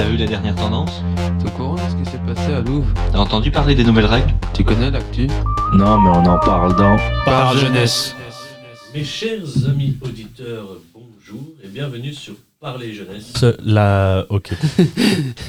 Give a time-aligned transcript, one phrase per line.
[0.00, 1.02] t'as vu la dernière tendance
[1.38, 4.06] T'es au courant de ce qui s'est passé à Louvre T'as entendu parler des nouvelles
[4.06, 5.26] règles Tu connais l'actu
[5.74, 6.96] Non, mais on en parle dans
[7.26, 8.16] Par jeunesse.
[8.94, 13.44] Mes chers amis auditeurs, bonjour et bienvenue sur Parler Jeunesse.
[13.62, 14.24] La...
[14.30, 14.52] Ok.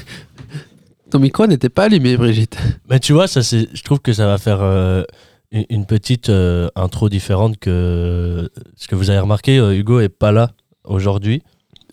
[1.10, 2.58] Ton micro n'était pas allumé, Brigitte.
[2.90, 3.68] Mais tu vois, ça, c'est...
[3.72, 5.02] je trouve que ça va faire euh,
[5.50, 9.56] une petite euh, intro différente que ce que vous avez remarqué.
[9.58, 10.50] euh, Hugo est pas là
[10.84, 11.42] aujourd'hui.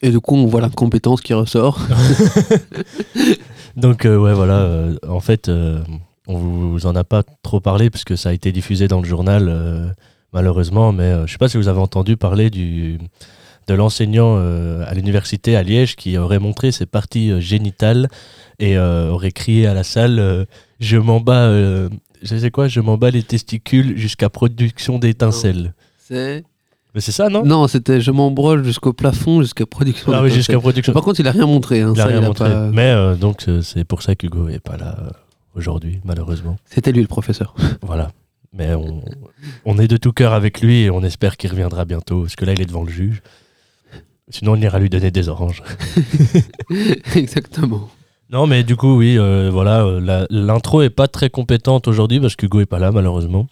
[0.01, 1.79] Et du coup, on voit la compétence qui ressort.
[3.75, 4.59] Donc, euh, ouais, voilà.
[4.59, 5.79] euh, en fait, euh,
[6.27, 9.07] on vous en a pas trop parlé parce que ça a été diffusé dans le
[9.07, 9.89] journal, euh,
[10.33, 10.91] malheureusement.
[10.91, 12.97] Mais euh, je sais pas si vous avez entendu parler du,
[13.67, 18.09] de l'enseignant euh, à l'université à Liège qui aurait montré ses parties euh, génitales
[18.59, 20.45] et euh, aurait crié à la salle euh,
[20.79, 21.89] Je m'en bats, euh,
[22.21, 25.73] je sais quoi, je m'en bats les testicules jusqu'à production d'étincelles.
[25.97, 26.43] C'est.
[26.95, 30.11] Mais c'est ça, non Non, c'était je m'embroche jusqu'au plafond, jusqu'à production.
[30.13, 30.91] Ah oui, jusqu'à production.
[30.93, 31.81] Par contre, il a rien montré.
[31.81, 32.49] hein, Il a ça, rien il a montré.
[32.49, 35.09] pas- Mais euh, donc, c'est pour ça qu'Hugo est pas là euh,
[35.55, 36.55] aujourd'hui, malheureusement.
[36.65, 37.53] C'était lui le professeur.
[37.83, 38.11] Voilà.
[38.51, 39.03] Mais on,
[39.65, 42.21] on est de tout cœur avec lui et on espère qu'il reviendra bientôt.
[42.21, 43.21] Parce que là, il est devant le juge.
[44.31, 45.61] Sinon, on ira lui donner des oranges.
[47.15, 47.89] Exactement.
[48.31, 49.85] Non, mais du coup, oui, euh, voilà.
[50.29, 53.47] L'intro est pas très compétente aujourd'hui parce qu'Hugo est pas là, malheureusement.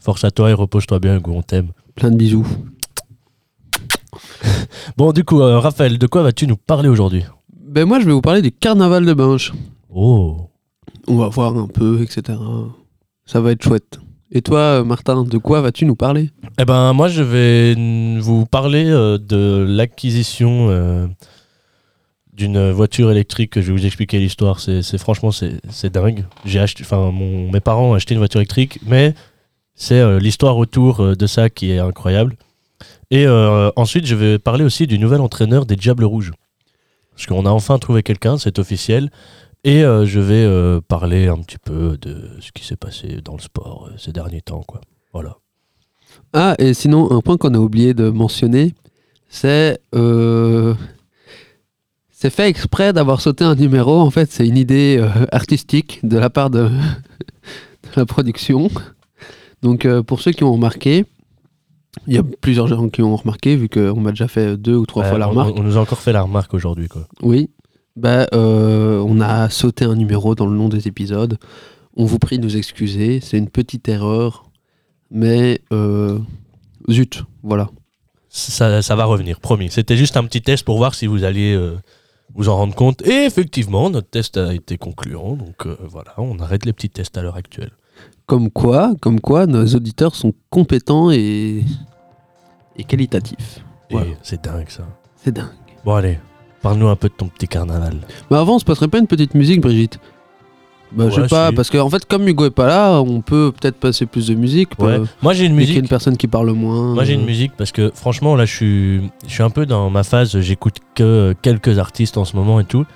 [0.00, 1.68] Force à toi et repose-toi bien, Hugo, on t'aime.
[1.94, 2.46] Plein de bisous.
[4.96, 7.24] Bon, du coup, euh, Raphaël, de quoi vas-tu nous parler aujourd'hui?
[7.52, 9.52] Ben moi, je vais vous parler du carnaval de Binche.
[9.94, 10.50] Oh
[11.06, 12.38] On va voir un peu, etc.
[13.24, 13.98] Ça va être chouette.
[14.34, 16.30] Et toi, euh, Martin, de quoi vas-tu nous parler?
[16.58, 17.74] Eh ben, moi, je vais
[18.20, 21.06] vous parler euh, de l'acquisition euh,
[22.32, 23.60] d'une voiture électrique.
[23.60, 24.58] Je vais vous expliquer l'histoire.
[24.58, 26.24] C'est franchement, c'est dingue.
[26.46, 29.14] J'ai acheté, enfin, mes parents ont acheté une voiture électrique, mais
[29.74, 32.36] c'est l'histoire autour de ça qui est incroyable.
[33.12, 36.32] Et euh, ensuite, je vais parler aussi du nouvel entraîneur des Diables Rouges,
[37.10, 39.10] parce qu'on a enfin trouvé quelqu'un, c'est officiel.
[39.64, 43.34] Et euh, je vais euh, parler un petit peu de ce qui s'est passé dans
[43.34, 44.80] le sport ces derniers temps, quoi.
[45.12, 45.36] Voilà.
[46.32, 48.74] Ah, et sinon, un point qu'on a oublié de mentionner,
[49.28, 49.78] c'est.
[52.10, 53.98] C'est fait exprès d'avoir sauté un numéro.
[53.98, 56.68] En fait, c'est une idée artistique de la part de,
[57.82, 58.70] de la production.
[59.60, 61.04] Donc, pour ceux qui ont remarqué,
[62.06, 64.86] il y a plusieurs gens qui ont remarqué, vu qu'on m'a déjà fait deux ou
[64.86, 65.54] trois fois la remarque.
[65.56, 67.06] On, on nous a encore fait la remarque aujourd'hui, quoi.
[67.22, 67.50] Oui.
[67.96, 71.38] Bah, euh, on a sauté un numéro dans le nom des épisodes.
[71.94, 73.20] On vous prie de nous excuser.
[73.20, 74.50] C'est une petite erreur.
[75.10, 76.18] Mais euh,
[76.90, 77.68] zut, voilà.
[78.30, 79.70] Ça, ça va revenir, promis.
[79.70, 81.76] C'était juste un petit test pour voir si vous alliez euh,
[82.34, 83.06] vous en rendre compte.
[83.06, 85.36] Et effectivement, notre test a été concluant.
[85.36, 87.72] Donc voilà, on arrête les petits tests à l'heure actuelle.
[88.26, 91.62] Comme quoi, comme quoi, nos auditeurs sont compétents et,
[92.76, 93.60] et qualitatifs.
[93.90, 94.10] Et Voilà.
[94.22, 94.84] c'est dingue, ça.
[95.16, 95.46] C'est dingue.
[95.84, 96.18] Bon, allez,
[96.62, 97.96] parle-nous un peu de ton petit carnaval.
[98.30, 99.98] Mais avant, on se passerait pas une petite musique, Brigitte
[100.92, 101.54] bah, Je sais pas, si.
[101.56, 104.70] parce qu'en fait, comme Hugo est pas là, on peut peut-être passer plus de musique.
[104.78, 105.00] Ouais.
[105.00, 105.78] euh, Moi, j'ai une qu'il y a musique.
[105.82, 106.94] une personne qui parle moins.
[106.94, 109.66] Moi, j'ai une euh, musique parce que franchement, là, je suis, je suis un peu
[109.66, 110.38] dans ma phase.
[110.40, 112.86] J'écoute que quelques artistes en ce moment et tout.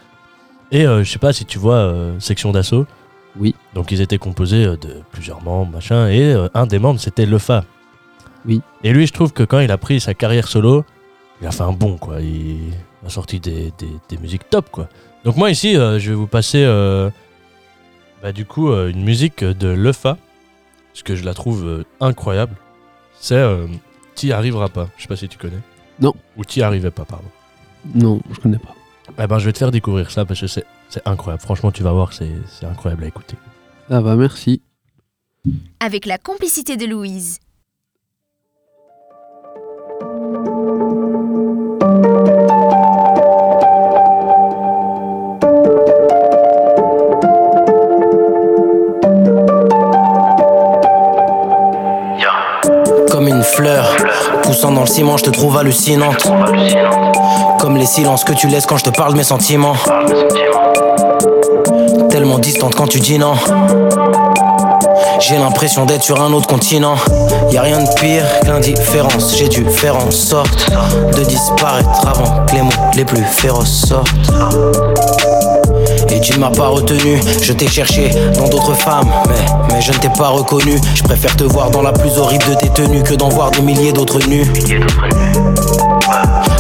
[0.73, 2.87] Et euh, je sais pas si tu vois euh, Section d'Assaut.
[3.77, 6.09] Donc, ils étaient composés euh, de plusieurs membres, machin.
[6.09, 7.67] Et euh, un des membres, c'était Lefa.
[8.47, 8.63] Oui.
[8.83, 10.83] Et lui, je trouve que quand il a pris sa carrière solo,
[11.43, 12.23] il a fait un bon, quoi.
[12.23, 12.73] Il
[13.05, 14.89] a sorti des, des, des musiques top, quoi.
[15.27, 17.11] Donc, moi, ici, euh, je vais vous passer, euh,
[18.23, 20.17] bah, du coup, une musique de Lefa.
[20.95, 22.55] Parce que je la trouve incroyable.
[23.21, 23.45] C'est
[24.15, 24.89] T'y arriveras pas.
[24.97, 25.61] Je sais pas si tu connais.
[26.01, 26.15] Non.
[26.39, 27.29] Ou T'y arrivais pas, pardon.
[27.95, 28.75] Non, je connais pas.
[29.23, 30.65] Eh ben, je vais te faire découvrir ça parce que c'est
[31.05, 31.43] incroyable.
[31.43, 32.33] Franchement, tu vas voir, c'est
[32.65, 33.37] incroyable à écouter.
[33.89, 34.63] Ça va, merci.
[35.79, 37.39] avec la complicité de Louise.
[53.11, 53.97] Comme une fleur,
[54.43, 56.27] poussant dans le ciment, je te trouve hallucinante.
[57.61, 59.77] Comme les silences que tu laisses quand je te parle de mes sentiments.
[62.17, 63.35] Tellement distante quand tu dis non.
[65.21, 66.95] J'ai l'impression d'être sur un autre continent.
[67.51, 69.37] Y a rien de pire que l'indifférence.
[69.37, 70.67] J'ai dû faire en sorte
[71.15, 74.09] de disparaître avant que les mots les plus féroces sortent.
[76.09, 78.09] Et tu ne m'as pas retenu, je t'ai cherché
[78.39, 80.81] dans d'autres femmes, mais, mais je ne t'ai pas reconnu.
[80.95, 83.61] Je préfère te voir dans la plus horrible de tes tenues que d'en voir des
[83.61, 84.47] milliers d'autres nus.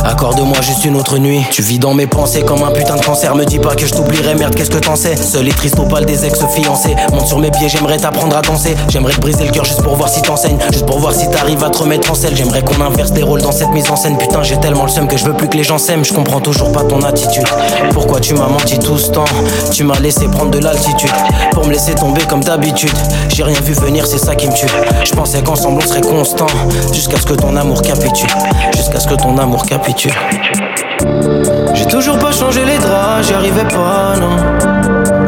[0.07, 1.45] Accorde-moi juste une autre nuit.
[1.51, 3.35] Tu vis dans mes pensées comme un putain de cancer.
[3.35, 5.17] Me dis pas que je t'oublierai, merde, qu'est-ce que t'en sais?
[5.17, 6.95] Seul et triste au pal des ex-fiancés.
[7.13, 8.77] Monte sur mes pieds, j'aimerais t'apprendre à danser.
[8.89, 10.59] J'aimerais te briser le cœur juste pour voir si t'enseignes.
[10.71, 12.37] Juste pour voir si t'arrives à te remettre en selle.
[12.37, 14.17] J'aimerais qu'on inverse les rôles dans cette mise en scène.
[14.17, 16.05] Putain, j'ai tellement le seum que je veux plus que les gens s'aiment.
[16.05, 17.47] Je comprends toujours pas ton attitude.
[17.91, 19.25] Pourquoi tu m'as menti tout ce temps?
[19.73, 21.11] Tu m'as laissé prendre de l'altitude
[21.51, 22.97] pour me laisser tomber comme d'habitude.
[23.35, 24.69] J'ai rien vu venir, c'est ça qui me tue.
[25.05, 26.47] Je pensais qu'ensemble on serait constant
[26.93, 28.31] jusqu'à ce que ton amour capitule.
[28.77, 29.96] Jusqu'à ce que ton amour capitule.
[29.99, 34.37] J'ai toujours pas changé les draps, j'y arrivais pas, non.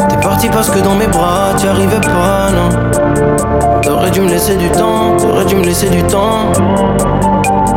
[0.08, 3.80] T'es parti parce que dans mes bras, t'y arrivais pas, non.
[3.80, 6.52] T'aurais dû me laisser du temps, t'aurais dû me laisser du temps.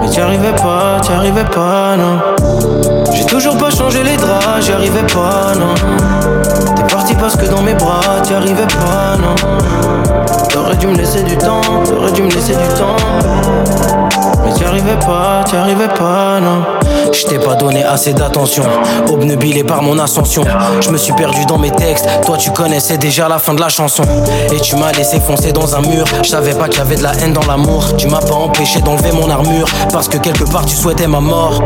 [0.02, 2.20] Mais t'y arrivais pas, t'y arrivais pas, non.
[3.14, 5.74] J'ai toujours pas changé les draps, j'y arrivais pas, non.
[6.76, 9.36] T'es parti parce que dans mes bras, t'y arrivais pas, non.
[10.50, 12.98] T'aurais dû me laisser du temps, t'aurais dû me laisser du temps.
[14.81, 16.63] Arrivais pas, t'y arrivais pas, non.
[17.13, 18.63] Je t'ai pas donné assez d'attention,
[19.12, 20.44] obnubilé par mon ascension.
[20.80, 23.69] Je me suis perdu dans mes textes, toi tu connaissais déjà la fin de la
[23.69, 24.01] chanson.
[24.51, 26.06] Et tu m'as laissé foncer dans un mur.
[26.24, 27.95] Je pas qu'il y avait de la haine dans l'amour.
[27.95, 31.62] Tu m'as pas empêché d'enlever mon armure, parce que quelque part tu souhaitais ma mort.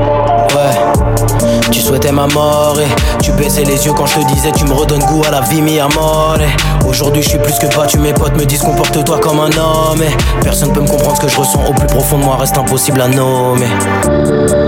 [1.71, 4.74] Tu souhaitais ma mort et tu baissais les yeux quand je te disais tu me
[4.74, 6.38] redonnes goût à la vie mi amore.
[6.88, 10.01] Aujourd'hui je suis plus que battu, mes potes me disent comporte-toi comme un homme.
[10.01, 12.57] Et personne peut me comprendre ce que je ressens au plus profond de moi, reste
[12.57, 13.68] impossible à nommer.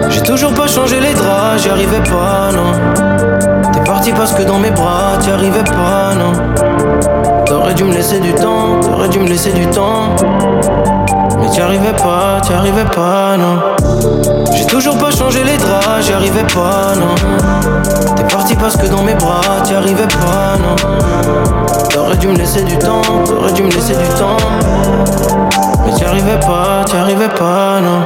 [0.09, 3.71] J'ai toujours pas changé les draps, j'y arrivais pas, non.
[3.71, 6.33] T'es parti parce que dans mes bras, t'y arrivais pas, non.
[7.45, 10.15] T'aurais dû me laisser du temps, t'aurais dû me laisser du temps.
[11.39, 13.59] Mais t'y arrivais pas, t'y arrivais pas, non.
[14.53, 17.15] J'ai toujours pas changé les draps, j'y arrivais pas, non.
[18.15, 20.75] T'es parti parce que dans mes bras, t'y arrivais pas, non.
[21.89, 24.37] T'aurais dû me laisser du temps, t'aurais dû me laisser du temps.
[25.85, 28.01] Mais t'y arrivais pas, t'y arrivais pas, non.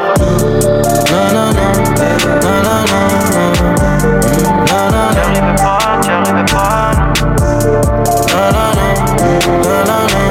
[1.12, 1.51] Non.
[4.68, 6.92] Non, non, t'y arrivais pas, t'y arrivais pas.
[9.86, 10.31] Non,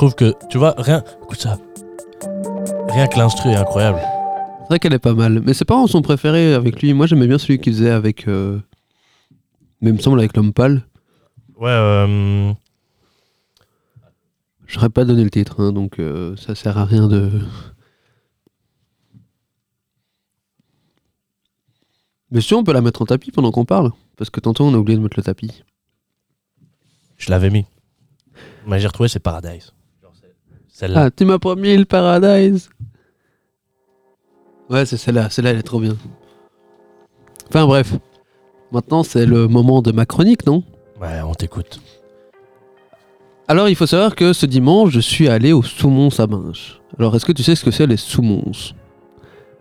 [0.00, 1.04] trouve que, tu vois, rien.
[1.22, 1.58] Écoute ça.
[2.88, 4.00] Rien que l'instru est incroyable.
[4.60, 5.42] C'est vrai qu'elle est pas mal.
[5.44, 6.94] Mais c'est pas son préféré avec lui.
[6.94, 8.26] Moi, j'aimais bien celui qu'il faisait avec.
[8.26, 8.58] euh,
[9.82, 10.86] Mais il me semble avec l'homme pâle.
[11.58, 12.50] Ouais, euh.
[14.64, 17.30] Je n'aurais pas donné le titre, hein, donc euh, ça sert à rien de.
[22.30, 24.72] Mais si on peut la mettre en tapis pendant qu'on parle, parce que tantôt on
[24.72, 25.62] a oublié de mettre le tapis.
[27.18, 27.66] Je l'avais mis.
[28.66, 29.74] Mais j'ai retrouvé, c'est Paradise.
[30.80, 31.02] Celle-là.
[31.04, 32.70] Ah, tu m'as promis le paradise.
[34.70, 35.28] Ouais, c'est celle-là.
[35.28, 35.94] Celle-là, elle est trop bien.
[37.48, 37.92] Enfin bref.
[38.72, 40.64] Maintenant, c'est le moment de ma chronique, non?
[40.98, 41.82] Ouais, on t'écoute.
[43.46, 46.80] Alors, il faut savoir que ce dimanche, je suis allé au Soumons à Binge.
[46.98, 48.50] Alors, est-ce que tu sais ce que c'est les Soumons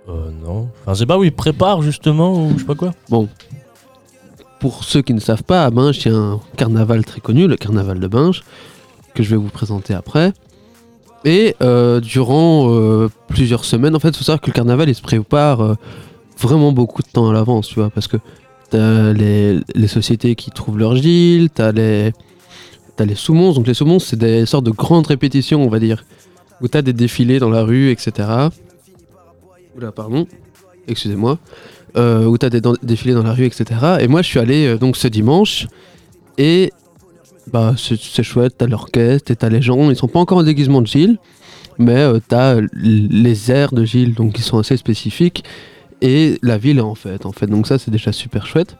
[0.07, 0.69] Euh, non.
[0.81, 2.94] Enfin, c'est pas où ils préparent justement, ou je sais pas quoi.
[4.62, 7.45] Pour ceux qui ne savent pas, à Binge, il y a un carnaval très connu,
[7.45, 8.42] le carnaval de Binge,
[9.15, 10.31] que je vais vous présenter après.
[11.25, 14.95] Et euh, durant euh, plusieurs semaines, en fait, il faut savoir que le carnaval, il
[14.95, 15.74] se prépare euh,
[16.38, 18.18] vraiment beaucoup de temps à l'avance, tu vois, parce que
[18.69, 22.13] t'as les, les sociétés qui trouvent leur gilles, t'as les,
[22.95, 23.51] t'as les soumons.
[23.54, 26.06] Donc les soumons, c'est des sortes de grandes répétitions, on va dire,
[26.62, 28.30] où t'as des défilés dans la rue, etc.
[29.75, 30.27] Oula, pardon,
[30.88, 31.38] excusez-moi
[31.95, 33.65] où tu as des défilés dans la rue, etc.
[34.00, 35.68] Et moi, je suis allé donc ce dimanche,
[36.38, 36.72] et
[37.51, 40.82] bah, c'est chouette, t'as l'orchestre, et t'as les gens, ils sont pas encore en déguisement
[40.82, 41.18] de Gilles,
[41.77, 45.44] mais euh, t'as les airs de Gilles, donc qui sont assez spécifiques,
[46.01, 47.48] et la ville en fait, en fait.
[47.48, 48.75] Donc ça, c'est déjà super chouette.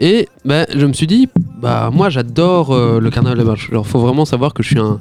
[0.00, 3.70] Et ben, je me suis dit, bah moi, j'adore euh, le carnaval de Binge.
[3.70, 5.00] Genre, faut vraiment savoir que je suis un,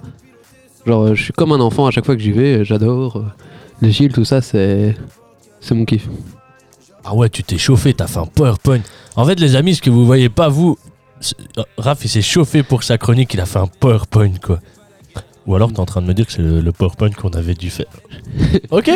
[0.86, 2.64] je suis comme un enfant à chaque fois que j'y vais.
[2.66, 3.26] J'adore euh,
[3.82, 4.96] les Gilles, tout ça, c'est,
[5.60, 6.08] c'est mon kiff.
[7.04, 8.82] Ah ouais, tu t'es chauffé, t'as fait un PowerPoint.
[9.16, 10.78] En fait, les amis, ce que vous voyez pas, vous.
[11.58, 14.60] Euh, Raph, il s'est chauffé pour sa chronique, il a fait un PowerPoint, quoi.
[15.48, 17.56] Ou alors, t'es en train de me dire que c'est le, le PowerPoint qu'on avait
[17.56, 17.88] dû faire.
[18.72, 18.92] ok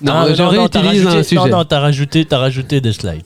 [0.00, 1.40] Non, Ah, je réutilise rajouté, un sujet.
[1.40, 3.22] Non, non, t'as rajouté, t'as rajouté des slides.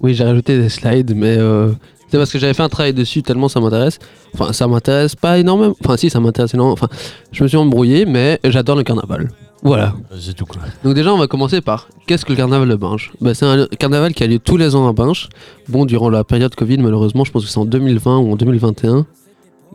[0.00, 1.72] Oui, j'ai rajouté des slides, mais euh,
[2.10, 3.98] c'est parce que j'avais fait un travail dessus tellement ça m'intéresse.
[4.34, 5.74] Enfin, ça m'intéresse pas énormément.
[5.84, 6.74] Enfin, si, ça m'intéresse énormément.
[6.74, 6.88] Enfin,
[7.32, 9.28] je me suis embrouillé, mais j'adore le carnaval.
[9.62, 9.94] Voilà.
[10.10, 10.60] Euh, C'est tout, quoi.
[10.84, 13.66] Donc déjà, on va commencer par qu'est-ce que le carnaval de Binge bah, C'est un
[13.66, 15.28] carnaval qui a lieu tous les ans à Binge.
[15.68, 19.06] Bon, durant la période Covid, malheureusement, je pense que c'est en 2020 ou en 2021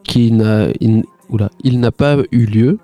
[0.03, 2.79] qui n'a, il, oula, il n'a pas eu lieu.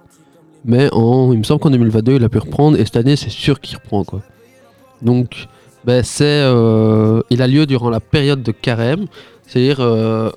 [0.65, 2.79] Mais en, il me semble qu'en 2022, il a pu reprendre.
[2.79, 4.03] Et cette année, c'est sûr qu'il reprend.
[4.05, 4.21] Quoi.
[5.01, 5.47] Donc,
[5.85, 9.07] ben, c'est, euh, il a lieu durant la période de carême,
[9.45, 10.29] c'est-à-dire euh,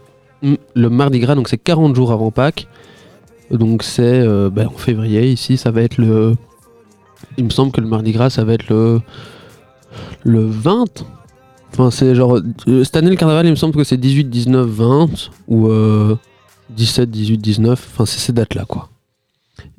[0.42, 2.66] le Mardi Gras, donc c'est 40 jours avant Pâques.
[3.52, 6.34] Donc c'est euh, ben, en février, ici, ça va être le.
[7.38, 9.00] Il me semble que le Mardi Gras, ça va être le.
[10.24, 10.84] Le 20
[11.72, 12.38] Enfin, c'est genre.
[12.68, 15.08] euh, Cette année, le carnaval, il me semble que c'est 18, 19, 20
[15.48, 16.16] ou euh,
[16.70, 17.88] 17, 18, 19.
[17.92, 18.88] Enfin, c'est ces dates-là, quoi.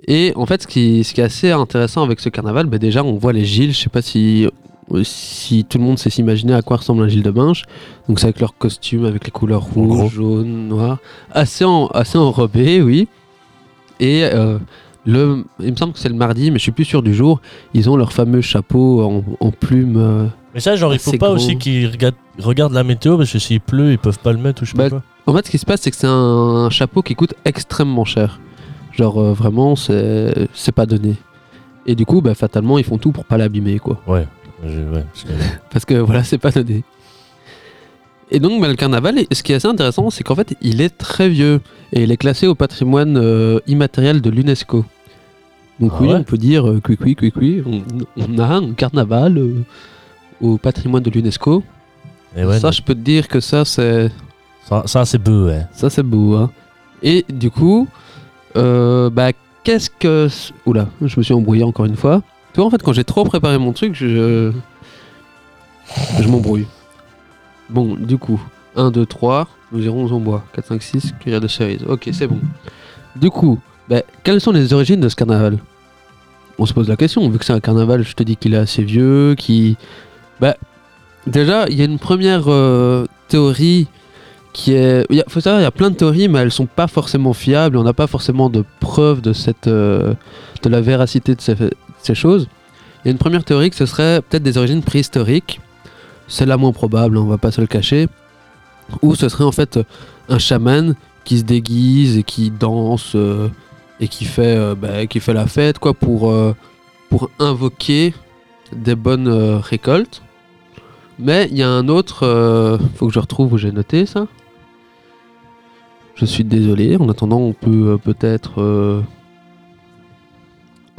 [0.07, 3.03] Et en fait, ce qui, ce qui est assez intéressant avec ce carnaval, ben déjà,
[3.03, 3.73] on voit les Gilles.
[3.73, 4.47] Je sais pas si,
[5.03, 7.63] si tout le monde sait s'imaginer à quoi ressemble un Gilles de Binge.
[8.07, 10.99] Donc, c'est avec leur costume, avec les couleurs rouge, jaune, noir.
[11.31, 13.07] Assez, en, assez enrobé, oui.
[13.99, 14.59] Et euh,
[15.07, 17.41] le, il me semble que c'est le mardi, mais je suis plus sûr du jour.
[17.73, 19.95] Ils ont leur fameux chapeau en, en plume.
[19.97, 21.35] euh, Mais ça, genre, il faut pas gros.
[21.37, 24.61] aussi qu'ils regardent, regardent la météo parce que s'il pleut, ils peuvent pas le mettre
[24.61, 25.03] ou je sais Bah, pas quoi.
[25.25, 28.05] En fait, ce qui se passe, c'est que c'est un, un chapeau qui coûte extrêmement
[28.05, 28.39] cher.
[28.91, 31.15] Genre, euh, vraiment, c'est c'est pas donné.
[31.85, 34.01] Et du coup, bah, fatalement, ils font tout pour pas l'abîmer, quoi.
[34.07, 34.27] Ouais.
[34.65, 35.29] je- ouais, parce que-
[35.71, 36.83] Parce que voilà, c'est pas donné.
[38.29, 40.89] Et donc, bah, le carnaval, ce qui est assez intéressant, c'est qu'en fait, il est
[40.97, 41.61] très vieux.
[41.93, 44.83] Et il est classé au patrimoine euh, immatériel de l'UNESCO.
[45.79, 47.83] Donc, Ah oui, ouais on peut dire, euh, oui, oui, oui, on,
[48.17, 49.63] on a un carnaval euh,
[50.41, 51.63] au patrimoine de l'UNESCO.
[52.35, 54.11] Ouais, ça, je peux te dire que ça, c'est.
[54.65, 55.65] ça, ça, c'est beau, ouais.
[55.71, 56.35] Ça, c'est beau.
[56.35, 56.51] Hein.
[57.01, 57.87] Et du coup,
[58.55, 59.29] euh, bah,
[59.63, 60.27] qu'est-ce que.
[60.65, 62.21] Oula, je me suis embrouillé encore une fois.
[62.53, 64.51] Tu vois, en fait, quand j'ai trop préparé mon truc, je.
[66.19, 66.67] Je m'embrouille.
[67.69, 68.41] Bon, du coup,
[68.75, 70.43] 1, 2, 3, nous irons en bois.
[70.53, 71.83] 4, 5, 6, cuillère de cerise.
[71.87, 72.39] Ok, c'est bon.
[73.15, 75.59] Du coup, bah, quelles sont les origines de ce carnaval?
[76.59, 78.57] On se pose la question, vu que c'est un carnaval, je te dis qu'il est
[78.57, 79.77] assez vieux, qui.
[80.41, 80.55] Bah,
[81.25, 83.87] déjà, il y a une première euh, théorie
[84.53, 85.05] qui est.
[85.09, 87.77] Il faut savoir, il y a plein de théories, mais elles sont pas forcément fiables.
[87.77, 90.13] On n'a pas forcément de preuves de cette, euh,
[90.63, 92.47] de la véracité de ces, de ces choses.
[93.03, 95.61] Il y a une première théorie que ce serait peut-être des origines préhistoriques.
[96.27, 98.07] C'est la moins probable, hein, on va pas se le cacher.
[99.01, 99.79] Ou ce serait en fait
[100.27, 103.49] un chaman qui se déguise et qui danse euh,
[103.99, 106.53] et qui fait, euh, bah, qui fait la fête quoi pour, euh,
[107.39, 108.13] invoquer
[108.73, 110.21] des bonnes euh, récoltes.
[111.19, 112.79] Mais il y a un autre.
[112.95, 114.27] faut que je retrouve où j'ai noté ça.
[116.13, 116.95] Je suis désolé.
[116.97, 119.03] En attendant, on peut peut-être.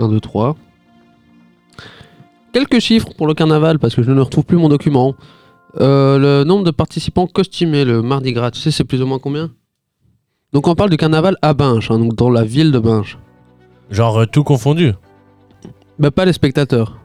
[0.01, 0.57] 1, 2, 3.
[2.53, 5.15] Quelques chiffres pour le carnaval parce que je ne retrouve plus mon document.
[5.79, 9.53] Le nombre de participants costumés, le Mardi Gras, tu sais, c'est plus ou moins combien?
[10.53, 13.19] Donc, on parle du carnaval à Binge, hein, donc dans la ville de Binge.
[13.91, 14.93] Genre, euh, tout confondu.
[15.99, 16.97] Bah, pas les spectateurs.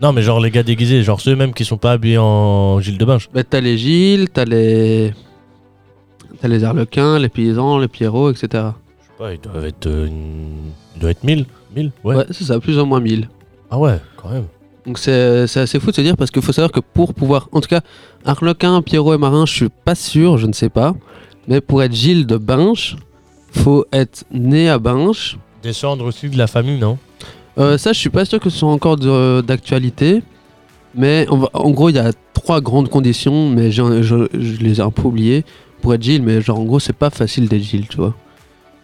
[0.00, 2.98] Non, mais genre les gars déguisés, genre ceux même qui sont pas habillés en Gilles
[2.98, 3.28] de Binge.
[3.32, 5.12] Bah, t'as les Gilles, t'as les.
[6.40, 8.48] T'as les Arlequins, les paysans, les Pierrots, etc.
[8.52, 12.16] Je sais pas, ils doivent être, euh, une- ils doivent être 1000 1000 Ouais.
[12.16, 13.28] Ouais, c'est ça, plus ou moins 1000.
[13.70, 14.46] Ah ouais, quand même.
[14.86, 17.48] Donc c'est c'est assez fou de se dire parce qu'il faut savoir que pour pouvoir,
[17.52, 17.80] en tout cas,
[18.24, 20.94] Arlequin, Pierrot et Marin, je suis pas sûr, je ne sais pas,
[21.48, 22.96] mais pour être Gilles de Binche,
[23.52, 25.36] faut être né à Binche.
[25.62, 26.98] Descendre aussi de la famille, non?
[27.58, 28.96] Euh, ça, je suis pas sûr que ce soit encore
[29.42, 30.22] d'actualité,
[30.94, 34.26] mais on va- en gros, il y a trois grandes conditions, mais je
[34.62, 35.44] les ai un peu oubliées
[35.80, 38.14] pour être Gilles, mais genre en gros, c'est pas facile d'être Gilles, tu vois.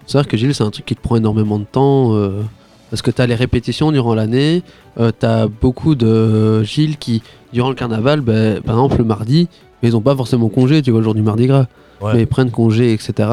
[0.06, 2.14] C'est vrai que Gilles, c'est un truc qui te prend énormément de temps.
[2.14, 2.42] euh,
[2.90, 4.62] parce que tu as les répétitions durant l'année,
[4.98, 7.22] euh, tu as beaucoup de Gilles qui,
[7.52, 9.46] durant le carnaval, ben, par exemple le mardi,
[9.82, 11.66] mais ils n'ont pas forcément congé, tu vois, le jour du mardi gras,
[12.00, 12.14] Ouais.
[12.14, 13.28] mais ils prennent congé, etc.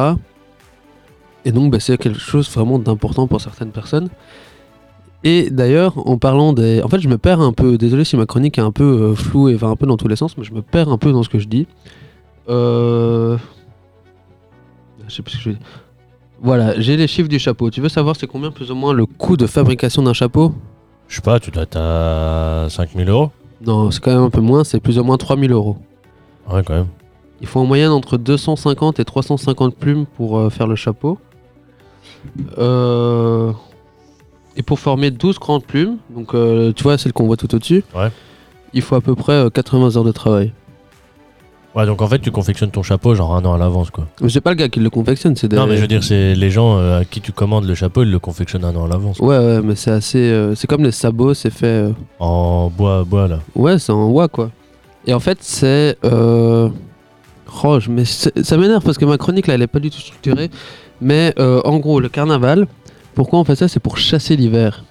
[1.46, 4.10] Et donc, ben, c'est quelque chose vraiment d'important pour certaines personnes.
[5.24, 6.82] Et d'ailleurs, en parlant des.
[6.84, 9.16] En fait, je me perds un peu, désolé si ma chronique est un peu euh,
[9.16, 11.12] floue et va un peu dans tous les sens, mais je me perds un peu
[11.12, 11.68] dans ce que je dis.
[12.50, 13.38] Euh.
[15.08, 15.62] Je sais plus ce que je dis.
[16.42, 17.72] Voilà, j'ai les chiffres du chapeau.
[17.72, 20.54] Tu veux savoir c'est combien plus ou moins le coût de fabrication d'un chapeau?
[21.08, 23.32] Je sais pas, tu dois être à 5000 euros?
[23.66, 25.78] Non, c'est quand même un peu moins, c'est plus ou moins 3000 euros.
[26.52, 26.88] Ouais, quand même.
[27.46, 31.20] Il faut en moyenne entre 250 et 350 plumes pour euh, faire le chapeau.
[32.58, 33.52] Euh,
[34.58, 37.84] Et pour former 12 grandes plumes, donc euh, tu vois celle qu'on voit tout au-dessus,
[37.96, 38.10] Ouais.
[38.74, 40.54] il faut à peu près euh, 80 heures de travail.
[41.76, 44.08] Ouais, donc en fait, tu confectionnes ton chapeau genre un an à l'avance, quoi.
[44.22, 45.58] Mais C'est pas le gars qui le confectionne, c'est des...
[45.58, 48.02] Non, mais je veux dire, c'est les gens euh, à qui tu commandes le chapeau,
[48.02, 49.20] ils le confectionnent un an à l'avance.
[49.20, 50.18] Ouais, ouais, mais c'est assez...
[50.32, 51.68] euh, c'est comme les sabots, c'est fait...
[51.68, 53.40] euh, En bois, bois, là.
[53.56, 54.50] Ouais, c'est en bois, quoi.
[55.06, 55.98] Et en fait, c'est...
[56.06, 56.70] Euh...
[57.64, 60.50] Oh, mais ça m'énerve parce que ma chronique, là, elle est pas du tout structurée.
[61.02, 62.68] Mais euh, en gros, le carnaval,
[63.14, 63.68] pourquoi on fait ça?
[63.68, 64.84] C'est pour chasser l'hiver.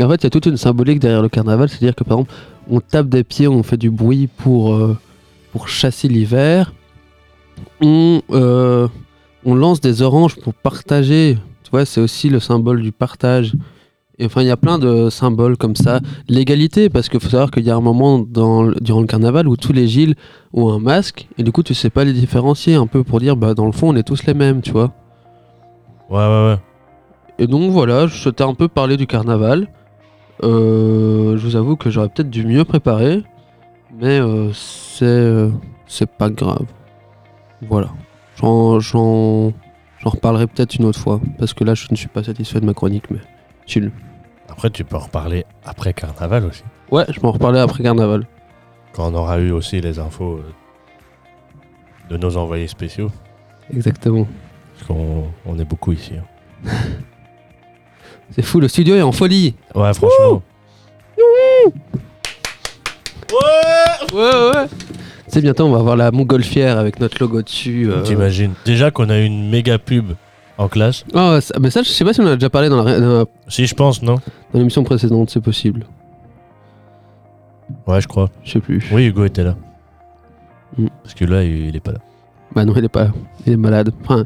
[0.00, 1.68] En fait, il y a toute une symbolique derrière le carnaval.
[1.68, 2.34] C'est-à-dire que, par exemple,
[2.70, 4.96] on tape des pieds, on fait du bruit pour, euh,
[5.66, 6.72] chasser l'hiver.
[7.80, 8.88] On, euh,
[9.44, 11.36] on lance des oranges pour partager.
[11.64, 13.52] Tu vois, c'est aussi le symbole du partage
[14.20, 16.00] Et enfin, il y a plein de symboles comme ça.
[16.28, 19.56] L'égalité, parce qu'il faut savoir qu'il y a un moment dans, durant le carnaval où
[19.56, 20.14] tous les Gilles
[20.52, 23.34] ont un masque, et du coup, tu sais pas les différencier, un peu pour dire,
[23.34, 24.92] bah, dans le fond, on est tous les mêmes, tu vois.
[26.10, 26.58] Ouais, ouais, ouais.
[27.38, 29.68] Et donc voilà, je souhaitais un peu parler du carnaval.
[30.42, 33.22] Euh, je vous avoue que j'aurais peut-être dû mieux préparer,
[33.98, 35.48] mais euh, c'est euh,
[35.86, 36.66] c'est pas grave.
[37.70, 37.88] Voilà.
[38.36, 39.52] J'en
[40.04, 42.74] reparlerai peut-être une autre fois, parce que là je ne suis pas satisfait de ma
[42.74, 43.20] chronique, mais
[43.66, 43.90] chill.
[44.50, 46.62] Après, tu peux en reparler après carnaval aussi.
[46.90, 48.26] Ouais, je m'en reparler après carnaval.
[48.92, 53.10] Quand on aura eu aussi les infos euh, de nos envoyés spéciaux.
[53.72, 54.26] Exactement.
[54.74, 56.14] Parce qu'on on est beaucoup ici.
[56.18, 56.70] hein.
[58.32, 59.54] C'est fou, le studio est en folie.
[59.74, 60.42] Ouais, franchement.
[63.32, 64.66] Ouais, ouais, ouais.
[65.28, 67.88] C'est bientôt, on va avoir la montgolfière avec notre logo dessus.
[67.90, 68.02] euh.
[68.02, 68.52] T'imagines.
[68.64, 70.12] Déjà qu'on a une méga pub
[70.60, 71.04] en classe.
[71.14, 73.00] Ah, ça- mais ça, je sais pas si on en a déjà parlé dans la-
[73.00, 74.16] dans la- Si, je pense, non
[74.52, 75.86] dans l'émission précédente, c'est possible.
[77.86, 78.30] Ouais, je crois.
[78.44, 78.84] Je sais plus.
[78.92, 79.54] Oui, Hugo était là.
[80.76, 80.86] Mm.
[81.02, 81.98] Parce que là, il, il est pas là.
[82.54, 83.08] Bah non, il est pas.
[83.46, 83.92] Il est malade.
[84.02, 84.24] Enfin,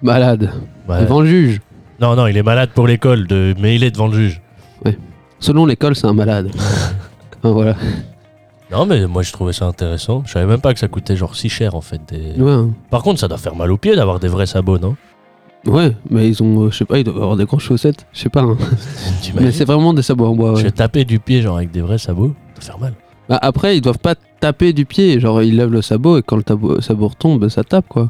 [0.00, 0.50] malade.
[0.88, 1.02] Ouais.
[1.02, 1.60] Devant le juge.
[2.00, 3.54] Non, non, il est malade pour l'école, de...
[3.60, 4.40] mais il est devant le juge.
[5.38, 6.50] Selon l'école, c'est un malade.
[7.44, 7.74] Enfin, voilà.
[8.70, 10.22] Non, mais moi, je trouvais ça intéressant.
[10.24, 12.00] Je savais même pas que ça coûtait genre si cher, en fait.
[12.08, 12.70] des- Ouais, hein.
[12.88, 14.94] Par contre, ça doit faire mal aux pieds d'avoir des vrais sabots, non?
[15.66, 18.06] Ouais, mais ils ont, euh, je sais pas, ils doivent avoir des grosses chaussettes.
[18.12, 18.42] Je sais pas.
[18.42, 18.56] hein.
[19.22, 20.50] T'imagines Mais c'est vraiment des sabots en bois.
[20.52, 20.62] Je Ouais.
[20.64, 22.94] vais taper du pied, genre avec des vrais sabots, ça doit faire mal.
[23.28, 25.20] Bah, après, ils doivent pas taper du pied.
[25.20, 28.08] Genre, ils lèvent le sabot et quand le tabo- sabot retombe, bah, ça tape quoi.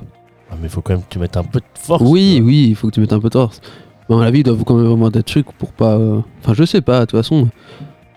[0.50, 2.02] Ah, mais il faut quand même que tu mettes un peu de force.
[2.04, 2.46] oui, quoi.
[2.46, 3.60] oui, il faut que tu mettes un peu de torse.
[4.08, 5.96] Mais à mon avis, ils doivent quand même avoir des trucs pour pas.
[5.96, 7.48] euh, Enfin, je sais pas, de toute façon.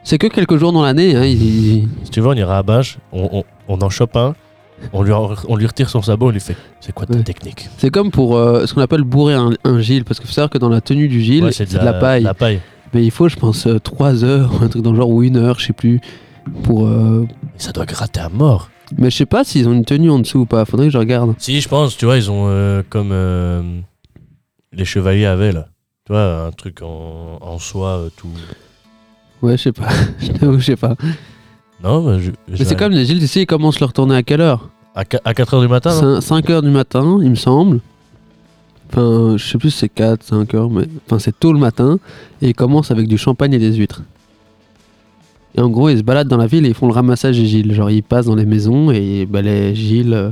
[0.03, 1.15] C'est que quelques jours dans l'année.
[1.15, 2.63] Hein, ils- Si tu veux, on ira à
[3.11, 4.35] on, on, on en chope un,
[4.93, 7.23] on lui, en- on lui retire son sabot, on lui fait C'est quoi ta Ouais.
[7.23, 10.03] technique C'est comme pour euh, ce qu'on appelle bourrer un, un Gilles.
[10.05, 12.23] Parce qu'il faut savoir que dans la tenue du Ouais, c'est de, la paille.
[12.23, 12.59] La paille.
[12.93, 15.59] Mais il faut, je pense, 3 heures, un truc dans le genre, ou une heure,
[15.59, 15.99] je sais plus.
[16.63, 16.85] Pour.
[16.87, 17.25] euh,
[17.57, 18.69] ça doit gratter à mort.
[18.97, 20.63] Mais je sais pas s'ils ont une tenue en dessous ou pas.
[20.65, 21.33] Faudrait que je regarde.
[21.39, 23.61] Si, je pense, tu vois, ils ont euh, comme euh,
[24.71, 25.67] les chevaliers avaient là.
[26.05, 28.29] Tu vois, un truc en, en soie, euh, tout.
[29.41, 29.89] Ouais, je sais pas.
[30.19, 30.95] Je sais pas.
[31.85, 34.41] Non, mais, je, Mais c'est comme les Gilles ici, ils commencent le retourner à quelle
[34.41, 36.21] heure À, 4h du matin, non?
[36.21, 37.79] 5 heures du matin, il me semble.
[38.89, 40.85] Enfin, je sais plus si c'est 4, 5 heures, mais.
[41.05, 41.99] Enfin, c'est tôt le matin.
[42.41, 44.01] Et ils commencent avec du champagne et des huîtres.
[45.55, 47.45] Et en gros, ils se baladent dans la ville et ils font le ramassage des
[47.45, 47.71] Gilles.
[47.73, 50.31] Genre, ils passent dans les maisons et ils balaient Gilles euh,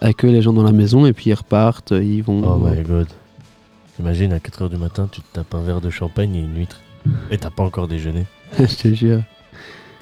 [0.00, 1.92] accueillent les gens dans la maison et puis ils repartent.
[1.92, 2.42] Ils vont.
[2.44, 3.06] Oh my god.
[3.96, 6.80] T'imagines, à 4h du matin, tu te tapes un verre de champagne et une huître.
[7.30, 8.26] Et t'as pas encore déjeuné.
[8.58, 9.22] je te jure.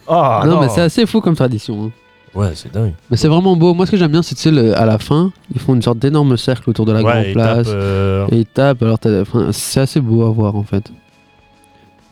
[0.09, 1.85] Ah non, mais c'est assez fou comme tradition.
[1.87, 1.91] hein.
[2.35, 2.93] Ouais, c'est dingue.
[3.11, 3.73] Mais c'est vraiment beau.
[3.75, 5.83] Moi, ce que j'aime bien, c'est tu sais, le- à la fin, ils font une
[5.83, 7.67] sorte d'énorme cercle autour de la ouais, grande et place.
[7.67, 8.83] tape, euh, Et ils tapent.
[8.83, 10.91] Alors, t'as- enfin, c'est assez beau à voir en fait.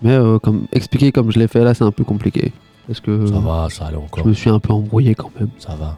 [0.03, 2.53] Mais euh, comme expliquer comme je l'ai fait là, c'est un peu compliqué.
[2.87, 4.25] Parce que Ça va, ça allait encore.
[4.25, 5.49] je me suis un peu embrouillé quand même.
[5.59, 5.97] Ça va.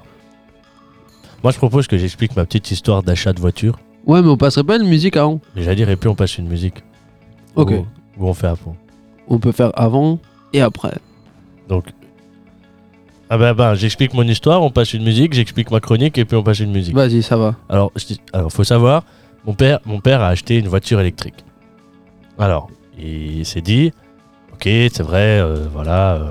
[1.43, 3.79] Moi, je propose que j'explique ma petite histoire d'achat de voiture.
[4.07, 5.41] Ouais, mais on passerait pas une musique avant.
[5.55, 6.83] Mais j'allais dire, et puis on passe une musique.
[7.55, 7.71] Ok.
[7.71, 7.87] Ou,
[8.25, 8.71] ou on fait après.
[9.29, 10.19] On peut faire avant
[10.53, 10.95] et après.
[11.69, 11.85] Donc.
[13.31, 16.37] Ah bah, bah j'explique mon histoire, on passe une musique, j'explique ma chronique et puis
[16.37, 16.95] on passe une musique.
[16.95, 17.57] Vas-y, ça va.
[17.69, 19.05] Alors, je dis- alors, faut savoir,
[19.45, 21.45] mon père, mon père a acheté une voiture électrique.
[22.39, 23.93] Alors, il s'est dit,
[24.55, 26.29] ok, c'est vrai, euh, voilà, euh,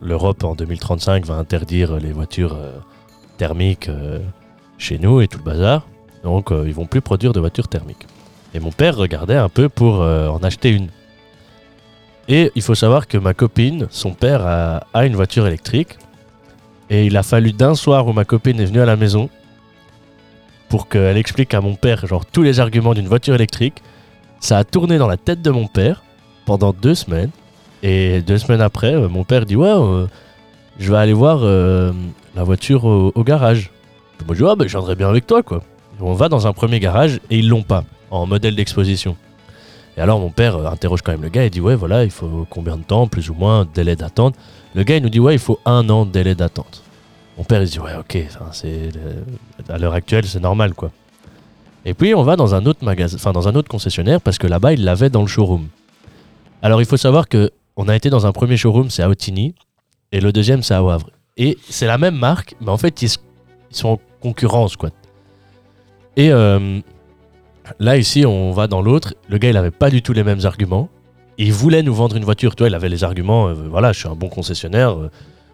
[0.00, 2.72] l'Europe en 2035 va interdire les voitures euh,
[3.36, 4.20] thermiques euh,
[4.78, 5.86] chez nous et tout le bazar.
[6.24, 8.06] Donc, euh, ils vont plus produire de voitures thermiques.
[8.54, 10.88] Et mon père regardait un peu pour euh, en acheter une.
[12.28, 15.96] Et il faut savoir que ma copine, son père a, une voiture électrique.
[16.90, 19.30] Et il a fallu d'un soir où ma copine est venue à la maison
[20.68, 23.82] pour qu'elle explique à mon père genre tous les arguments d'une voiture électrique.
[24.40, 26.02] Ça a tourné dans la tête de mon père
[26.44, 27.30] pendant deux semaines.
[27.82, 30.06] Et deux semaines après, euh, mon père dit ouais, euh,
[30.78, 31.92] je vais aller voir euh,
[32.34, 33.70] la voiture au, garage.
[34.26, 35.62] Moi je dis ah ben bien avec toi quoi.
[36.00, 39.16] On va dans un premier garage et ils l'ont pas en modèle d'exposition.
[39.98, 42.10] Et alors mon père euh, interroge quand même le gars et dit ouais voilà il
[42.12, 44.36] faut combien de temps plus ou moins délai d'attente.
[44.76, 46.84] Le gars il nous dit ouais il faut un an de délai d'attente.
[47.36, 48.16] Mon père il dit ouais ok
[48.52, 50.92] c'est le- à l'heure actuelle c'est normal quoi.
[51.84, 54.46] Et puis on va dans un autre magasin, enfin dans un autre concessionnaire parce que
[54.46, 55.66] là-bas il l'avait dans le showroom.
[56.62, 59.52] Alors il faut savoir que on a été dans un premier showroom c'est à Otigny
[60.12, 61.10] et le deuxième c'est à Wavre.
[61.36, 63.10] Et c'est la même marque mais en fait ils,
[63.72, 64.90] ils sont en concurrence quoi.
[66.16, 66.80] Et euh,
[67.78, 70.40] là ici on va dans l'autre, le gars il avait pas du tout les mêmes
[70.44, 70.88] arguments.
[71.40, 74.00] Il voulait nous vendre une voiture, tu vois, il avait les arguments, euh, voilà, je
[74.00, 75.10] suis un bon concessionnaire, euh,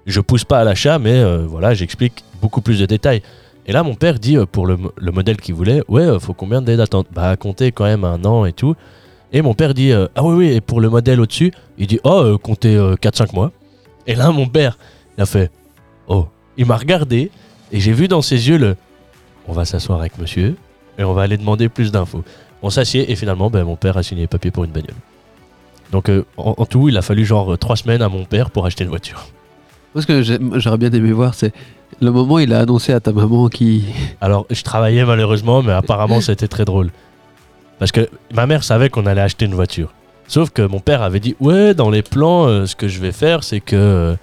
[0.07, 3.21] je pousse pas à l'achat, mais euh, voilà, j'explique beaucoup plus de détails.
[3.67, 6.61] Et là, mon père dit pour le, mo- le modèle qu'il voulait, ouais, faut combien
[6.63, 7.07] de délais d'attente?
[7.13, 8.75] Bah, compter quand même un an et tout.
[9.33, 12.39] Et mon père dit Ah oui, oui, et pour le modèle au-dessus, il dit Oh,
[12.39, 13.53] comptez 4-5 mois.
[14.07, 14.79] Et là, mon père,
[15.17, 15.51] il a fait
[16.07, 16.27] Oh.
[16.59, 17.31] Il m'a regardé
[17.73, 18.77] et j'ai vu dans ses yeux le
[19.49, 20.55] On va s'asseoir avec monsieur
[20.99, 22.25] et on va aller demander plus d'infos.
[22.63, 24.97] On s'assied et finalement, ben, mon père a signé les papiers pour une bagnole.
[25.93, 28.67] Donc euh, en, en tout, il a fallu genre 3 semaines à mon père pour
[28.67, 29.27] acheter une voiture.
[29.95, 30.23] Moi, ce que
[30.59, 31.53] j'aurais bien aimé voir, c'est
[32.01, 33.85] le moment où il a annoncé à ta maman qui.
[34.21, 36.91] Alors, je travaillais malheureusement, mais apparemment, c'était très drôle.
[37.79, 39.93] Parce que ma mère savait qu'on allait acheter une voiture.
[40.27, 43.13] Sauf que mon père avait dit Ouais, dans les plans, euh, ce que je vais
[43.13, 44.15] faire, c'est que euh,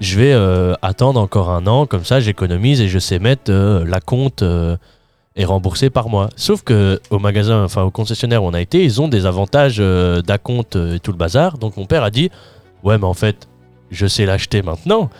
[0.00, 3.84] je vais euh, attendre encore un an, comme ça, j'économise et je sais mettre euh,
[3.86, 4.42] la compte
[5.36, 6.30] et rembourser par mois.
[6.36, 9.76] Sauf que au magasin, enfin au concessionnaire où on a été, ils ont des avantages
[9.80, 11.58] euh, d'acompte euh, et tout le bazar.
[11.58, 12.30] Donc mon père a dit
[12.82, 13.48] Ouais, mais en fait,
[13.90, 15.10] je sais l'acheter maintenant.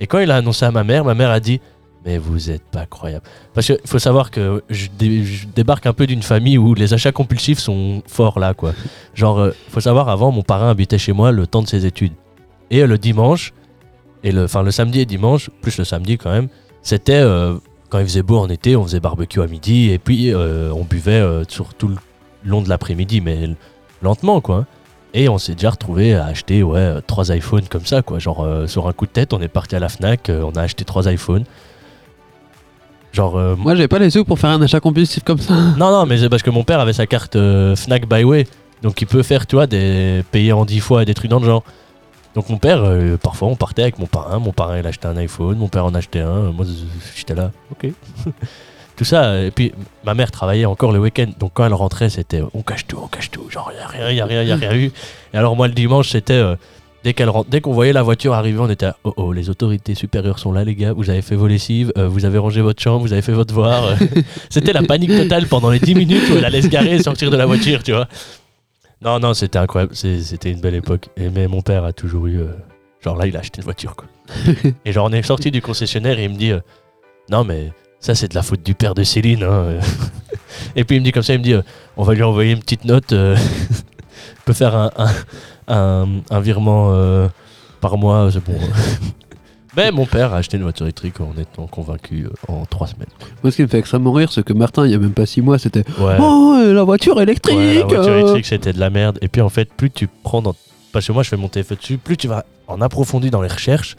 [0.00, 1.60] Et quand il a annoncé à ma mère, ma mère a dit
[2.04, 3.24] Mais vous êtes pas croyable.
[3.54, 6.92] Parce qu'il faut savoir que je, dé- je débarque un peu d'une famille où les
[6.92, 8.72] achats compulsifs sont forts là, quoi.
[9.14, 12.12] Genre, euh, faut savoir, avant, mon parrain habitait chez moi le temps de ses études.
[12.70, 13.52] Et euh, le dimanche,
[14.24, 16.48] et le, enfin le samedi et dimanche, plus le samedi quand même,
[16.82, 17.22] c'était
[17.92, 20.82] quand il faisait beau en été, on faisait barbecue à midi, et puis euh, on
[20.82, 21.96] buvait euh, sur tout le
[22.42, 23.50] long de l'après-midi, mais
[24.00, 24.64] lentement, quoi.
[25.12, 28.18] Et on s'est déjà retrouvé à acheter ouais, euh, trois iPhones comme ça, quoi.
[28.18, 30.62] Genre, euh, sur un coup de tête, on est parti à la Fnac, on a
[30.62, 31.44] acheté trois iPhones.
[33.12, 35.52] Genre, Moi, j'avais pas les sous pour faire un achat compulsif comme ça.
[35.76, 37.36] non, non, mais c'est parce que mon père avait sa carte
[37.76, 38.46] Fnac Byway.
[38.80, 41.44] Donc il peut faire, tu vois, des payer en 10 fois des trucs dans le
[41.44, 41.62] genre.
[42.34, 44.38] Donc mon père, euh, parfois on partait avec mon parrain.
[44.38, 46.50] Mon parrain il achetait un iPhone, mon père en achetait un.
[46.52, 46.64] Moi
[47.16, 47.90] j'étais là, ok.
[48.96, 49.42] tout ça.
[49.42, 49.72] Et puis
[50.04, 51.26] ma mère travaillait encore le week-end.
[51.38, 53.48] Donc quand elle rentrait, c'était on cache tout, on cache tout.
[53.50, 54.92] Genre n'y a rien, a rien, n'y a rien eu.
[55.34, 56.32] Et alors moi le dimanche, c'était.
[56.34, 56.56] euh,
[57.04, 59.96] Dès qu'elle dès qu'on voyait la voiture arriver, on était à, oh oh, les autorités
[59.96, 60.92] supérieures sont là, les gars.
[60.92, 63.48] Vous avez fait vos lessives, euh, vous avez rangé votre chambre, vous avez fait votre
[63.48, 63.84] devoir.
[63.86, 63.94] euh.
[64.50, 67.32] C'était la panique totale pendant les 10 minutes où elle allait se garer et sortir
[67.32, 68.06] de la voiture, tu vois.
[69.02, 69.94] Non, non, c'était incroyable.
[69.96, 71.08] C'était une belle époque.
[71.16, 72.38] Et, mais mon père a toujours eu.
[72.40, 72.52] euh,
[73.02, 74.06] genre là, il a acheté une voiture, quoi.
[74.84, 76.60] et genre, on est sorti du concessionnaire et il me dit euh,
[77.30, 79.42] Non, mais ça, c'est de la faute du père de Céline.
[79.42, 79.78] hein.
[80.76, 81.62] et puis il me dit comme ça il me dit euh,
[81.96, 83.12] On va lui envoyer une petite note.
[83.12, 85.10] on peut faire un, un,
[85.68, 87.28] un- un virement
[87.80, 88.58] par mois, c'est bon.
[89.76, 93.08] Mais mon père a acheté une voiture électrique en étant convaincu euh, en trois semaines.
[93.42, 95.24] Moi, ce qui me fait extrêmement rire, c'est que Martin, il y a même pas
[95.24, 96.16] six mois, c'était Ouais.
[96.20, 98.20] Oh, euh, la voiture électrique Ouais, la voiture euh.
[98.20, 99.18] électrique, c'était de la merde.
[99.22, 100.54] Et puis en fait, plus tu prends dans.
[100.92, 103.48] Parce que moi, je fais mon TFE dessus, plus tu vas en approfondi dans les
[103.48, 103.96] recherches,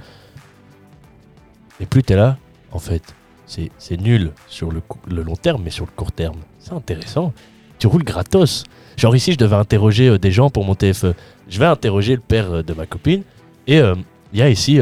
[1.79, 2.37] et plus tu es là,
[2.71, 3.01] en fait,
[3.45, 7.33] c'est nul sur le, le long terme, mais sur le court terme, c'est intéressant.
[7.79, 8.63] Tu roules gratos.
[8.95, 11.13] Genre ici, je devais interroger euh, des gens pour mon TFE.
[11.49, 13.23] Je vais interroger le père euh, de ma copine,
[13.67, 13.95] et euh,
[14.31, 14.79] il y a ici,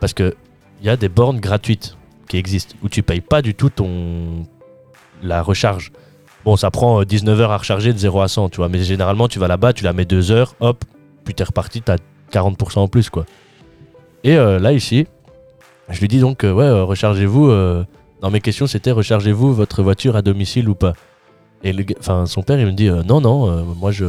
[0.00, 0.34] parce que
[0.80, 1.96] il y a des bornes gratuites
[2.28, 4.46] qui existent, où tu payes pas du tout ton
[5.22, 5.92] la recharge.
[6.44, 8.68] Bon, ça prend 19 heures à recharger de 0 à 100, tu vois.
[8.70, 10.84] Mais généralement, tu vas là-bas, tu la mets 2 heures, hop,
[11.24, 11.96] puis t'es reparti, t'as
[12.32, 13.26] 40% en plus, quoi.
[14.24, 15.06] Et euh, là, ici,
[15.90, 17.50] je lui dis donc, euh, ouais, euh, rechargez-vous.
[17.50, 17.84] euh,
[18.22, 20.92] dans mes questions, c'était rechargez-vous votre voiture à domicile ou pas?
[21.62, 24.06] Et enfin, son père, il me dit, euh, non, non, euh, moi, je,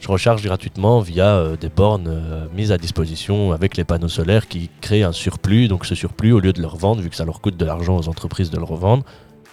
[0.00, 4.46] je recharge gratuitement via euh, des bornes euh, mises à disposition avec les panneaux solaires
[4.46, 5.68] qui créent un surplus.
[5.68, 7.96] Donc, ce surplus, au lieu de le revendre, vu que ça leur coûte de l'argent
[7.96, 9.04] aux entreprises de le revendre,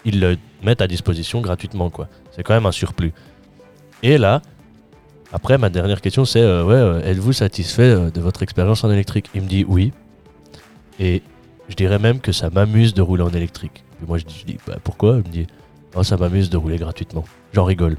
[0.04, 1.92] ils le mettent à disposition gratuitement.
[2.32, 3.14] C'est quand même un surplus.
[4.04, 4.42] Et là,
[5.34, 9.30] après, ma dernière question, c'est euh, ouais, êtes-vous satisfait de votre expérience en électrique?
[9.34, 9.94] Il me dit oui.
[11.00, 11.24] Et
[11.70, 13.84] je dirais même que ça m'amuse de rouler en électrique.
[14.04, 15.18] Et moi, je dis, je bah, pourquoi?
[15.18, 15.48] Il me dit
[15.96, 17.26] oh, ça m'amuse de rouler gratuitement.
[17.54, 17.98] J'en rigole.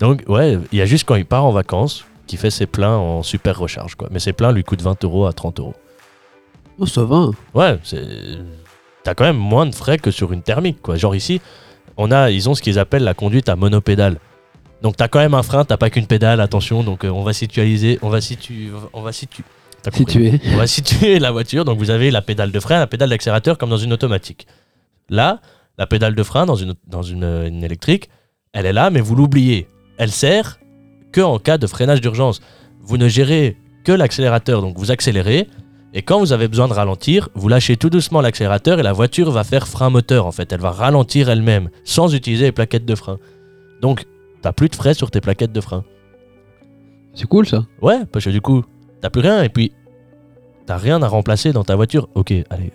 [0.00, 2.96] Donc, ouais, il y a juste quand il part en vacances qu'il fait ses pleins
[2.96, 4.08] en super recharge, quoi.
[4.10, 5.74] Mais ses pleins lui coûtent 20 euros à 30 euros.
[6.78, 7.30] Oh, ça va.
[7.54, 8.06] Ouais, c'est.
[9.02, 10.96] T'as quand même moins de frais que sur une thermique, quoi.
[10.96, 11.40] Genre ici,
[11.96, 14.18] on a, ils ont ce qu'ils appellent la conduite à monopédale.
[14.82, 16.84] Donc t'as quand même un frein, t'as pas qu'une pédale, attention.
[16.84, 19.42] Donc euh, on va situaliser, on va situer, on va situer.
[20.52, 21.64] On va situer la voiture.
[21.64, 24.46] Donc vous avez la pédale de frein, la pédale d'accélérateur comme dans une automatique.
[25.08, 25.40] Là,
[25.78, 28.10] la pédale de frein dans une, dans une, une électrique,
[28.52, 29.66] elle est là, mais vous l'oubliez.
[29.98, 30.58] Elle sert
[31.12, 32.40] que en cas de freinage d'urgence.
[32.80, 35.48] Vous ne gérez que l'accélérateur, donc vous accélérez.
[35.94, 39.30] Et quand vous avez besoin de ralentir, vous lâchez tout doucement l'accélérateur et la voiture
[39.30, 40.52] va faire frein moteur en fait.
[40.52, 43.18] Elle va ralentir elle-même sans utiliser les plaquettes de frein.
[43.80, 44.04] Donc,
[44.42, 45.84] t'as plus de frais sur tes plaquettes de frein.
[47.14, 47.64] C'est cool ça.
[47.80, 48.64] Ouais, parce que du coup,
[49.00, 49.72] t'as plus rien et puis
[50.66, 52.08] t'as rien à remplacer dans ta voiture.
[52.14, 52.70] Ok, allez,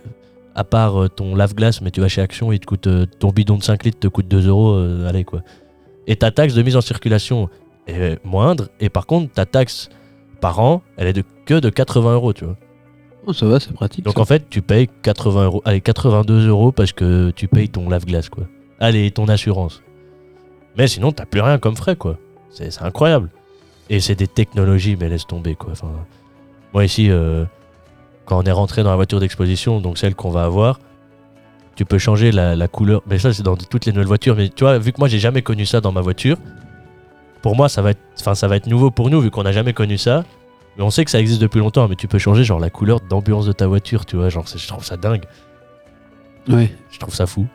[0.56, 3.30] à part euh, ton lave-glace, mais tu vas chez Action, il te coûte euh, ton
[3.30, 5.42] bidon de 5 litres te coûte 2 euros, euh, allez quoi.
[6.08, 7.50] Et ta taxe de mise en circulation
[7.88, 9.90] est moindre et par contre ta taxe
[10.42, 12.58] par an, elle est de que de 80 euros, tu vois.
[13.26, 14.04] Oh, ça va, c'est pratique.
[14.04, 14.22] Donc ça.
[14.22, 18.30] en fait, tu payes 80 euros, allez 82 euros parce que tu payes ton lave-glace
[18.30, 18.46] quoi.
[18.80, 19.82] Allez, ton assurance.
[20.78, 22.18] Mais sinon, t'as plus rien comme frais quoi.
[22.50, 23.30] C'est c'est incroyable.
[23.90, 25.72] Et c'est des technologies, mais laisse tomber quoi.
[25.72, 25.92] Enfin,
[26.74, 27.46] moi ici, euh,
[28.26, 30.80] quand on est rentré dans la voiture d'exposition, donc celle qu'on va avoir,
[31.76, 33.02] tu peux changer la, la couleur.
[33.08, 34.36] Mais ça, c'est dans toutes les nouvelles voitures.
[34.36, 36.38] Mais tu vois, vu que moi, j'ai jamais connu ça dans ma voiture,
[37.42, 39.52] pour moi, ça va être, enfin, ça va être nouveau pour nous, vu qu'on n'a
[39.52, 40.24] jamais connu ça.
[40.78, 43.00] Mais on sait que ça existe depuis longtemps, mais tu peux changer genre la couleur
[43.02, 44.30] d'ambiance de ta voiture, tu vois.
[44.30, 45.26] Genre, je trouve ça dingue.
[46.48, 46.74] Ouais.
[46.92, 47.48] Je trouve ça fou.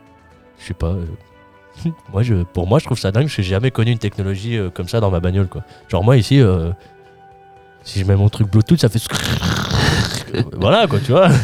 [0.61, 0.88] Je sais pas.
[0.88, 1.04] euh,
[2.12, 4.57] moi, je, pour moi, je trouve ça dingue parce que j'ai jamais connu une technologie
[4.57, 5.62] euh, comme ça dans ma bagnole, quoi.
[5.88, 6.70] Genre, moi, ici, euh,
[7.83, 9.00] si je mets mon truc Bluetooth, ça fait.
[10.57, 11.28] voilà, quoi, tu vois.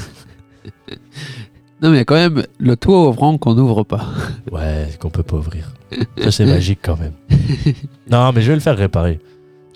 [1.85, 4.07] Non, mais il y a quand même le toit ouvrant qu'on n'ouvre pas.
[4.51, 5.71] Ouais, qu'on peut pas ouvrir.
[6.17, 7.13] Ça, c'est magique quand même.
[8.11, 9.21] non, mais je vais le faire réparer.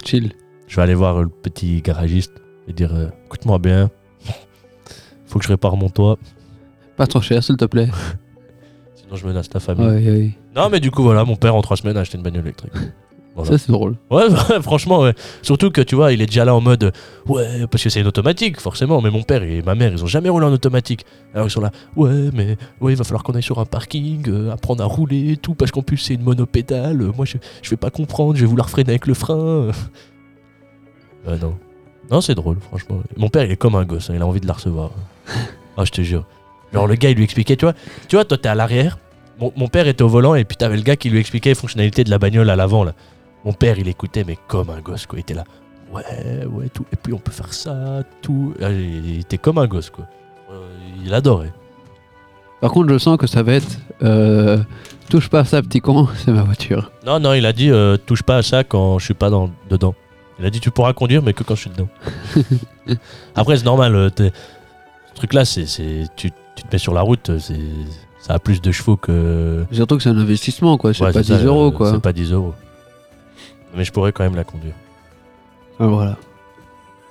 [0.03, 0.33] Chill.
[0.69, 2.33] Je vais aller voir le petit garagiste
[2.67, 3.91] et dire euh, écoute-moi bien,
[5.27, 6.17] faut que je répare mon toit,
[6.97, 7.91] Pas trop cher, s'il te plaît.
[8.95, 9.87] sinon je menace ta famille.
[9.87, 10.31] Ouais, ouais.
[10.57, 12.73] Non, mais du coup, voilà, mon père en trois semaines a acheté une bagnole électrique.
[13.39, 13.57] Voilà.
[13.57, 13.95] Ça, c'est drôle.
[14.11, 14.25] Ouais,
[14.63, 15.15] franchement, ouais.
[15.43, 16.93] Surtout que tu vois, il est déjà là en mode
[17.27, 19.01] ouais, parce que c'est une automatique, forcément.
[19.01, 21.05] Mais mon père et ma mère, ils ont jamais roulé en automatique.
[21.35, 24.29] Alors ils sont là, ouais, mais ouais, il va falloir qu'on aille sur un parking,
[24.29, 27.01] euh, apprendre à rouler et tout, parce qu'en plus c'est une monopédale.
[27.01, 29.71] Euh, Moi, je, je vais pas comprendre, je vais vouloir freiner avec le frein.
[31.27, 31.55] Euh, non.
[32.11, 33.01] Non, c'est drôle, franchement.
[33.17, 34.91] Mon père, il est comme un gosse, hein, il a envie de la recevoir.
[35.77, 36.25] Ah, je te jure.
[36.73, 37.75] Genre, le gars, il lui expliquait, tu vois,
[38.09, 38.99] tu vois toi, t'es à l'arrière.
[39.39, 41.55] Mon, mon père était au volant et puis t'avais le gars qui lui expliquait les
[41.55, 42.95] fonctionnalités de la bagnole à l'avant, là.
[43.49, 45.19] Mon père, il écoutait, mais comme un gosse, quoi.
[45.19, 45.45] Il était là.
[45.91, 46.03] Ouais,
[46.45, 46.85] ouais, tout.
[46.93, 48.53] Et puis on peut faire ça, tout.
[48.61, 50.05] Ah, Il était comme un gosse, quoi.
[50.53, 50.69] Euh,
[51.03, 51.51] Il adorait.
[52.61, 53.79] Par contre, je sens que ça va être.
[54.03, 54.59] euh,
[55.09, 56.93] touche pas à ça, petit con, c'est ma voiture.
[57.07, 59.49] Non, non, il a dit euh, touche pas à ça quand je suis pas dans,
[59.71, 59.95] dedans.
[60.39, 61.89] Il a dit tu pourras conduire, mais que quand je suis dedans.
[63.35, 64.11] Après, c'est normal.
[64.19, 64.31] Ce
[65.15, 67.59] truc-là, c'est, c'est- tu, tu te mets sur la route, c'est,
[68.21, 69.65] ça a plus de chevaux que.
[69.73, 70.93] Surtout que c'est un investissement, quoi.
[70.93, 71.93] C'est Ouais, pas c'est 10 ça, euros, quoi.
[71.93, 72.53] C'est pas 10 euros.
[73.75, 74.75] Mais je pourrais quand même la conduire.
[75.79, 76.17] Ah, voilà.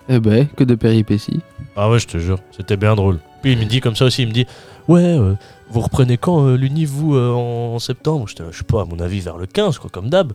[0.10, 1.42] Eh ben, que de péripéties.
[1.76, 3.20] Ah ouais, je te jure, c'était bien drôle.
[3.42, 4.46] Puis il me dit comme ça aussi, il me dit
[4.88, 5.36] Ouais, euh,
[5.70, 8.28] vous reprenez quand euh, l'Uni, vous, euh, en septembre?
[8.28, 10.34] J'étais Je sais pas, à mon avis, vers le 15, quoi, comme d'hab.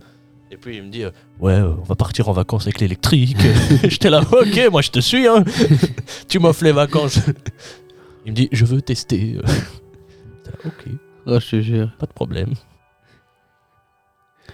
[0.51, 1.05] Et puis il me dit
[1.41, 3.37] Ouais, euh, on va partir en vacances avec l'électrique.
[3.85, 5.43] J'étais là, ok, moi je te suis, hein.
[6.29, 7.19] tu m'offres les vacances.
[8.27, 9.39] il me dit Je veux tester.
[9.43, 9.49] Là,
[10.67, 10.85] ok,
[11.25, 11.91] Oh, je te jure.
[11.99, 12.53] pas de problème.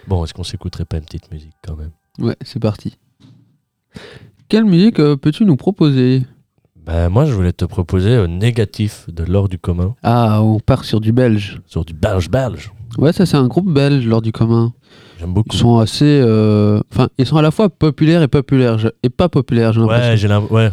[0.09, 1.91] Bon, est-ce qu'on s'écouterait pas une petite musique quand même?
[2.19, 2.97] Ouais, c'est parti.
[4.49, 6.23] Quelle musique euh, peux-tu nous proposer?
[6.85, 10.83] Ben, moi je voulais te proposer un négatif de l'or du commun Ah, on part
[10.85, 11.61] sur du belge.
[11.67, 12.71] sur du belge-belge.
[12.97, 14.73] Ouais, ça, c'est un groupe belge, lors du commun.
[15.19, 15.49] J'aime beaucoup.
[15.53, 16.05] Ils sont assez.
[16.23, 18.79] euh, Enfin, ils sont à la fois populaires et populaires.
[18.79, 20.09] je- Et pas populaires, j'ai l'impression.
[20.09, 20.55] Ouais, j'ai l'impression.
[20.55, 20.71] Ouais.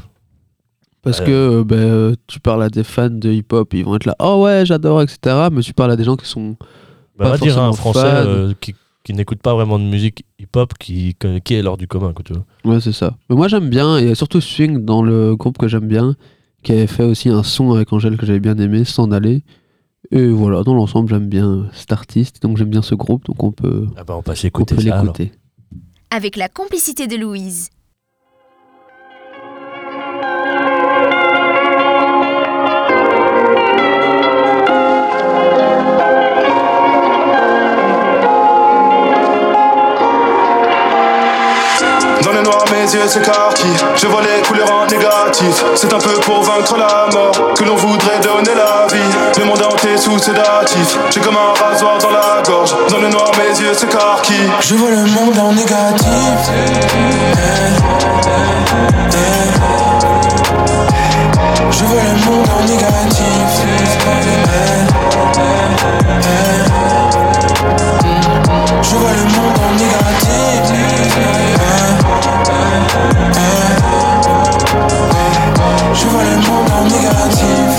[1.02, 1.26] Parce Ouais.
[1.26, 4.16] que euh, ben, euh, tu parles à des fans de hip-hop, ils vont être là,
[4.18, 5.48] oh ouais, j'adore, etc.
[5.52, 6.56] Mais tu parles à des gens qui sont.
[7.18, 8.74] Bah, Pas va dire à un Français euh, qui,
[9.06, 11.14] qui n'écoute pas vraiment de musique hip-hop qui,
[11.44, 12.44] qui est lors du commun, quoi, tu vois.
[12.64, 13.16] Ouais, c'est ça.
[13.30, 16.16] Mais moi, j'aime bien, et surtout Swing dans le groupe que j'aime bien,
[16.64, 19.44] qui avait fait aussi un son avec Angèle que j'avais bien aimé, S'en aller.
[20.10, 23.52] Et voilà, dans l'ensemble, j'aime bien cet artiste, donc j'aime bien ce groupe, donc on
[23.52, 25.00] peut, Ah bah, on passe on écouter peut ça.
[25.00, 25.30] l'écouter.
[26.10, 27.70] Avec la complicité de Louise.
[42.86, 43.22] Mes yeux.
[43.96, 45.64] Je vois les couleurs en négatif.
[45.74, 49.38] C'est un peu pour vaincre la mort que l'on voudrait donner la vie.
[49.38, 50.98] Le monde entier sous sédatif.
[51.10, 52.74] J'ai comme un rasoir dans la gorge.
[52.90, 54.50] Dans le noir, mes yeux s'écarquillent.
[54.60, 56.06] Je vois le monde en négatif.
[61.70, 63.52] Je vois le monde en négatif.
[68.82, 70.66] Je vois le monde en négatif.
[75.94, 77.76] Je vois le monde en négatif.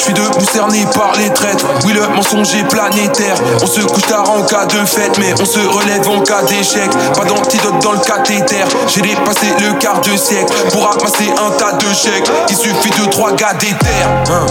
[0.00, 1.62] Je suis debout cerné par les traites.
[1.84, 3.34] Oui, le mensonge est planétaire.
[3.62, 6.90] On se couche tard en cas de fête, mais on se relève en cas d'échec.
[7.14, 8.64] Pas d'antidote dans le cathéter.
[8.86, 12.30] J'ai dépassé le quart de siècle pour ramasser un tas de chèques.
[12.48, 14.08] Il suffit de trois gars d'éther.
[14.30, 14.46] Hein.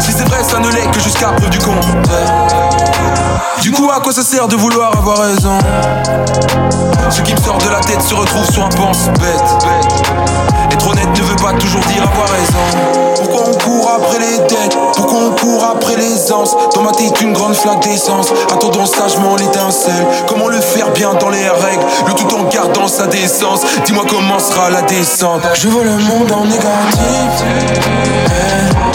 [0.00, 2.34] Si c'est vrai, ça ne l'est que jusqu'à preuve du contraire.
[3.62, 5.58] Du coup, à quoi ça sert de vouloir avoir raison?
[7.08, 9.66] Ce qui me sort de la tête se retrouve sur un pense-bête.
[10.70, 13.08] Être honnête ne veut pas toujours dire avoir raison.
[13.16, 17.20] Pourquoi on court après les dettes Pourquoi on court après les anses Dans ma tête,
[17.20, 18.32] une grande flaque d'essence.
[18.52, 20.06] Attendons sagement l'étincelle.
[20.26, 23.62] Comment le faire bien dans les règles Le tout en gardant sa décence.
[23.84, 25.42] Dis-moi comment sera la descente.
[25.54, 27.42] Je vois le monde en négatif.
[27.42, 27.74] Eh,
[28.30, 28.88] eh,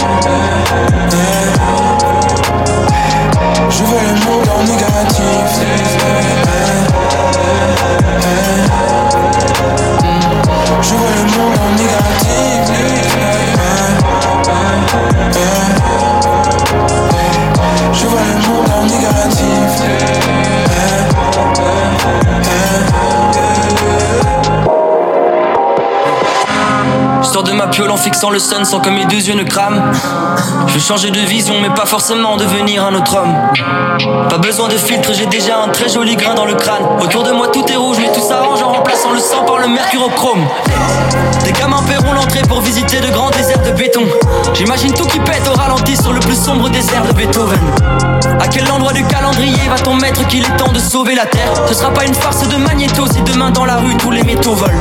[28.24, 29.82] fixant le sun sans que mes deux yeux ne crament.
[30.66, 33.34] Je veux changer de vision, mais pas forcément devenir un autre homme.
[34.30, 36.84] Pas besoin de filtre, j'ai déjà un très joli grain dans le crâne.
[37.02, 37.93] Autour de moi tout est rouge,
[38.24, 40.46] mais tout s'arrange en remplaçant le sang par le mercurochrome.
[41.44, 44.02] Des gamins paieront l'entrée pour visiter de grands déserts de béton.
[44.54, 47.58] J'imagine tout qui pète au ralenti sur le plus sombre désert de Beethoven.
[48.40, 51.48] À quel endroit du calendrier va-t-on mettre qu'il est temps de sauver la terre?
[51.66, 54.54] Ce sera pas une farce de magnéto si demain dans la rue tous les métaux
[54.54, 54.72] volent.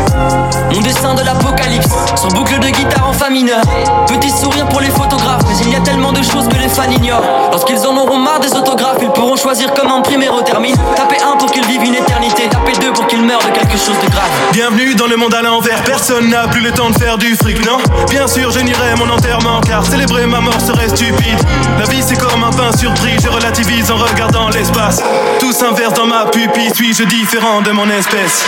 [0.71, 3.62] Mon dessin de l'apocalypse, sur boucle de guitare en fa mineur.
[4.08, 6.89] Petit sourire pour les photographes, mais il y a tellement de choses que les fans
[6.89, 7.23] ignorent.
[7.51, 10.75] Lorsqu'ils en auront marre des autographes, ils pourront choisir comme imprimer au termine.
[10.95, 13.97] Taper un pour qu'ils vivent une éternité, taper deux pour qu'ils meurent de quelque chose
[14.03, 14.29] de grave.
[14.51, 17.65] Bienvenue dans le monde à l'envers, personne n'a plus le temps de faire du fric,
[17.65, 17.77] non?
[18.09, 21.39] Bien sûr, je nierai mon enterrement, car célébrer ma mort serait stupide.
[21.79, 25.01] La vie c'est comme un pain surpris, je relativise en regardant l'espace.
[25.39, 28.45] Tout s'inverse dans ma pupille, suis-je différent de mon espèce?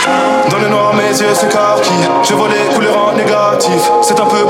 [0.50, 2.08] Dans le noir, mes yeux s'écarquillent.
[2.22, 3.90] Je vois les couleurs en négatif.
[4.02, 4.45] C'est un peu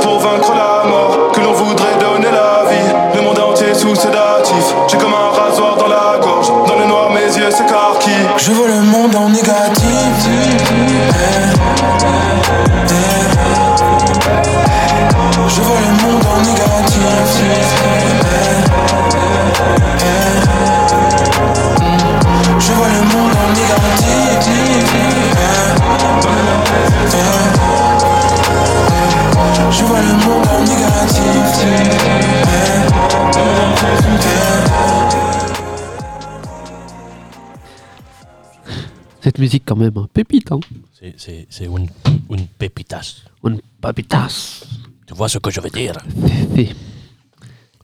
[39.37, 40.07] Cette musique, quand même, hein.
[40.14, 40.61] pépite, hein.
[40.94, 41.88] C'est- une,
[42.31, 43.16] une pépitas.
[43.44, 44.64] Une papitas.
[45.07, 45.92] Tu vois ce que je veux dire?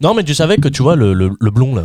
[0.00, 1.84] Non, mais tu savais que tu vois le, le, le blond là.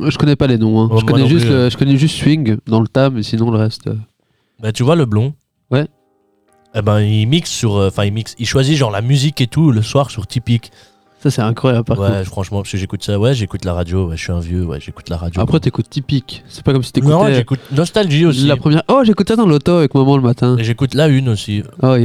[0.00, 0.80] Je connais pas les noms.
[0.80, 0.96] hein.
[0.96, 1.70] Je, connais juste le- euh.
[1.70, 3.88] je connais juste Swing dans le tas, mais sinon le reste.
[3.88, 3.96] euh,
[4.60, 5.34] Bah, tu vois le blond?
[5.72, 5.88] Ouais.
[6.76, 7.74] Eh ben, il mixe sur.
[7.76, 8.36] euh, Enfin, il mixe.
[8.38, 10.70] Il choisit genre la musique et tout le soir sur Typique.
[11.20, 12.24] Ça, c'est incroyable, par ouais, contre.
[12.24, 13.18] franchement, parce que j'écoute ça.
[13.18, 14.06] Ouais, j'écoute la radio.
[14.08, 14.64] Ouais, je suis un vieux.
[14.64, 15.40] Ouais, j'écoute la radio.
[15.42, 16.44] Après, t'écoutes typique.
[16.48, 17.34] C'est pas comme si non, t'écoutais.
[17.34, 18.46] j'écoute Nostalgie aussi.
[18.46, 18.82] La première.
[18.88, 20.56] Oh, j'écoutais dans l'auto avec maman le matin.
[20.58, 21.64] Et j'écoute la une aussi.
[21.82, 21.96] Oh.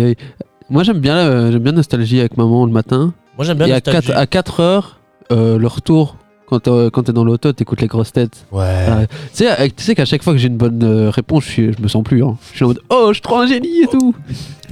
[0.69, 3.13] Moi, j'aime bien, euh, j'aime bien Nostalgie avec maman le matin.
[3.37, 4.07] Moi, j'aime bien Et à Nostalgie.
[4.07, 4.99] 4, à 4 heures,
[5.31, 8.45] euh, le retour, quand t'es quand t'es dans l'auto, t'écoutes les grosses têtes.
[8.51, 8.85] Ouais.
[8.87, 9.07] Voilà.
[9.35, 9.45] Tu
[9.83, 12.03] sais, qu'à chaque fois que j'ai une bonne euh, réponse, je, suis- je me sens
[12.03, 12.23] plus.
[12.23, 12.35] hein.
[12.51, 14.15] Je suis en mode Oh, je suis trop un génie et tout.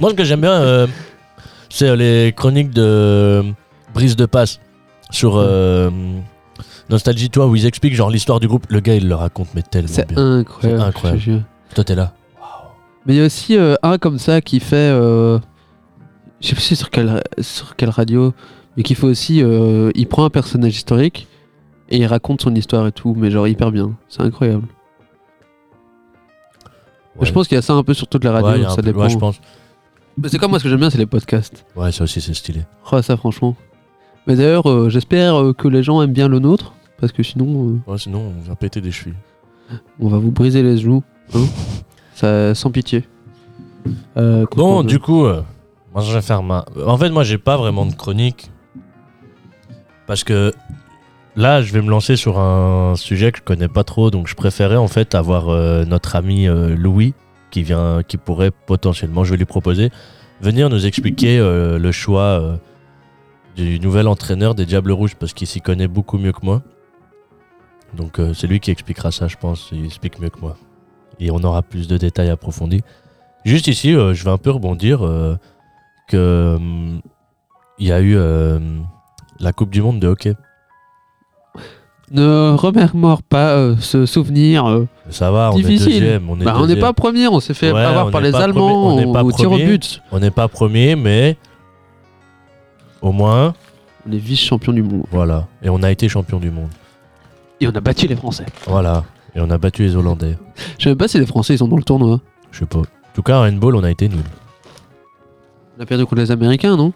[0.00, 0.86] Moi, ce que j'aime bien, euh,
[1.68, 3.42] c'est euh, les chroniques de euh,
[3.94, 4.60] Brise de Passe
[5.10, 5.90] sur euh,
[6.90, 8.66] Nostalgie, toi, où ils expliquent genre l'histoire du groupe.
[8.68, 10.38] Le gars, il le raconte, mais tellement C'est bien.
[10.38, 10.80] incroyable.
[10.80, 11.20] C'est incroyable.
[11.20, 11.42] je te jure.
[11.74, 12.12] Toi, t'es là.
[13.06, 14.76] Mais il y a aussi euh, un comme ça qui fait.
[14.76, 15.38] euh,
[16.40, 18.32] je sais plus sur quelle, sur quelle radio,
[18.76, 19.42] mais qui fait aussi.
[19.42, 21.26] euh, il prend un personnage historique
[21.88, 23.92] et il raconte son histoire et tout, mais genre hyper bien.
[24.08, 24.66] C'est incroyable.
[27.16, 27.26] Ouais.
[27.26, 28.82] Je pense qu'il y a ça un peu sur toute la radio, Ouais, ça peu-
[28.82, 29.00] dépend.
[29.00, 29.40] ouais, je pense.
[30.16, 31.64] Mais c'est comme moi, ce que j'aime bien, c'est les podcasts.
[31.76, 32.62] Ouais, ça aussi, c'est stylé.
[32.90, 33.56] Oh, ça, franchement.
[34.26, 37.80] Mais d'ailleurs, euh, j'espère euh, que les gens aiment bien le nôtre, parce que sinon,
[37.86, 39.14] Ouais, sinon, on va péter des chevilles.
[39.72, 41.02] euh, on va vous briser les joues.
[41.34, 41.44] hein.
[42.14, 43.04] ça, sans pitié.
[44.16, 45.42] Euh, Bon, du coup, euh,
[45.92, 46.64] moi, je vais faire ma.
[46.86, 48.50] En fait, moi, j'ai pas vraiment de chronique.
[50.06, 50.52] Parce que
[51.36, 54.10] là, je vais me lancer sur un sujet que je connais pas trop.
[54.10, 57.14] Donc, je préférais en fait avoir euh, notre ami euh, Louis,
[57.50, 59.90] qui vient, qui pourrait potentiellement, je vais lui proposer,
[60.40, 62.56] venir nous expliquer euh, le choix euh,
[63.56, 65.14] du nouvel entraîneur des Diables Rouges.
[65.14, 66.62] Parce qu'il s'y connaît beaucoup mieux que moi.
[67.94, 69.68] Donc, euh, c'est lui qui expliquera ça, je pense.
[69.72, 70.56] Il explique mieux que moi.
[71.20, 72.82] Et on aura plus de détails approfondis.
[73.44, 75.36] Juste ici, euh, je vais un peu rebondir euh,
[76.08, 77.00] que hum,
[77.78, 78.16] il y a eu
[79.40, 80.34] la Coupe du Monde de hockey.
[82.12, 84.84] Ne remémore pas ce souvenir.
[85.08, 86.00] Ça va, on est difficile.
[86.00, 86.30] deuxième.
[86.30, 88.94] On est Bah, on n'est pas premier, on s'est fait Ouais, avoir par les Allemands
[88.94, 90.02] on au tir au but.
[90.12, 91.36] On n'est pas premier, mais
[93.02, 93.54] au moins,
[94.08, 95.04] On est vice-champion du monde.
[95.10, 95.46] voilà.
[95.62, 96.70] Et on a été champion du monde.
[97.60, 98.46] Et on a battu les Français.
[98.66, 99.04] Voilà.
[99.34, 100.36] Et on a battu les Hollandais.
[100.78, 102.20] Je sais même pas si les Français ils sont dans le tournoi.
[102.50, 102.78] Je sais pas.
[102.80, 104.24] En tout cas, en handball, on a été nul.
[105.78, 106.92] On a perdu contre les Américains, non?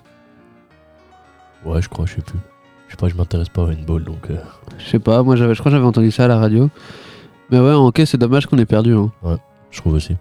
[1.64, 2.38] Ouais, je crois, je sais plus.
[2.86, 4.30] Je sais pas, je m'intéresse pas au handball, donc.
[4.30, 4.36] euh,
[4.78, 6.70] Je sais pas, moi j'avais, je crois que j'avais entendu ça à la radio.
[7.50, 8.94] Mais ouais, en hockey c'est dommage qu'on ait perdu.
[8.94, 9.11] hein.
[9.70, 10.16] je trouve aussi.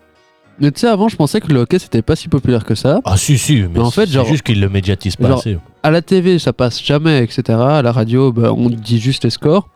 [0.59, 3.01] Mais tu sais, avant je pensais que le hockey c'était pas si populaire que ça.
[3.03, 5.39] Ah si, si, mais, Mais en fait, c'est genre- juste qu'ils le médiatisent pas genre-
[5.39, 5.57] assez.
[5.83, 7.43] À la TV ça passe jamais, etc.
[7.59, 9.69] À la radio, bah, on dit juste les scores.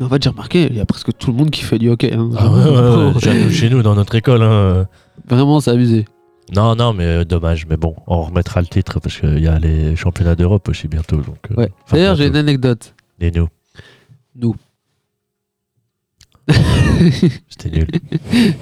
[0.00, 1.90] Mais en fait, j'ai remarqué, il y a presque tout le monde qui fait du
[1.90, 2.12] hockey.
[2.14, 2.30] hein.
[2.38, 4.42] Ah ouais, ouais, ouais, chez nous- dans notre école.
[4.42, 4.86] Hein.
[5.28, 6.04] Vraiment, c'est abusé.
[6.54, 7.66] Non, non, mais euh, dommage.
[7.68, 11.16] Mais bon, on remettra le titre parce qu'il y a les championnats d'Europe aussi bientôt.
[11.16, 12.94] Donc, euh, D'ailleurs, j'ai une anecdote.
[13.20, 13.48] Et nous
[14.36, 14.54] Nous.
[17.48, 17.86] C'était nul.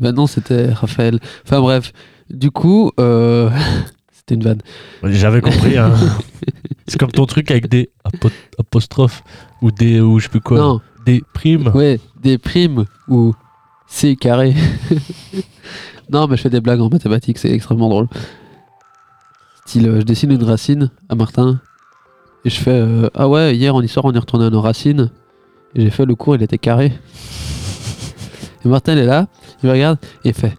[0.00, 1.18] Bah non, c'était Raphaël.
[1.44, 1.92] Enfin bref,
[2.30, 3.50] du coup, euh,
[4.12, 4.62] C'était une vanne.
[5.02, 5.76] J'avais compris.
[5.76, 5.92] hein.
[6.86, 9.22] C'est comme ton truc avec des apo- apostrophes
[9.62, 10.58] ou des ou je sais plus quoi.
[10.58, 11.68] Non, Des primes.
[11.74, 13.34] ouais, des primes ou
[13.86, 14.54] C carré.
[16.10, 18.08] non, mais je fais des blagues en mathématiques, c'est extrêmement drôle.
[19.66, 21.60] Style, euh, je dessine une racine à Martin
[22.44, 25.10] et je fais euh, Ah ouais, hier en histoire, on est retourné à nos racines.
[25.74, 26.92] J'ai fait le cours, il était carré.
[28.64, 29.26] Et Martin, est là,
[29.62, 30.56] il me regarde et il fait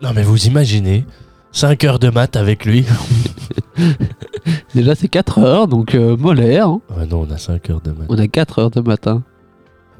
[0.00, 1.04] Non mais vous imaginez
[1.52, 2.84] 5 heures de maths avec lui.
[4.74, 6.68] Déjà, c'est 4 heures, donc euh, molaire.
[6.68, 6.80] hein.
[6.96, 8.06] Ouais, non, on a 5 heures de maths.
[8.08, 9.22] On a 4 heures de matin.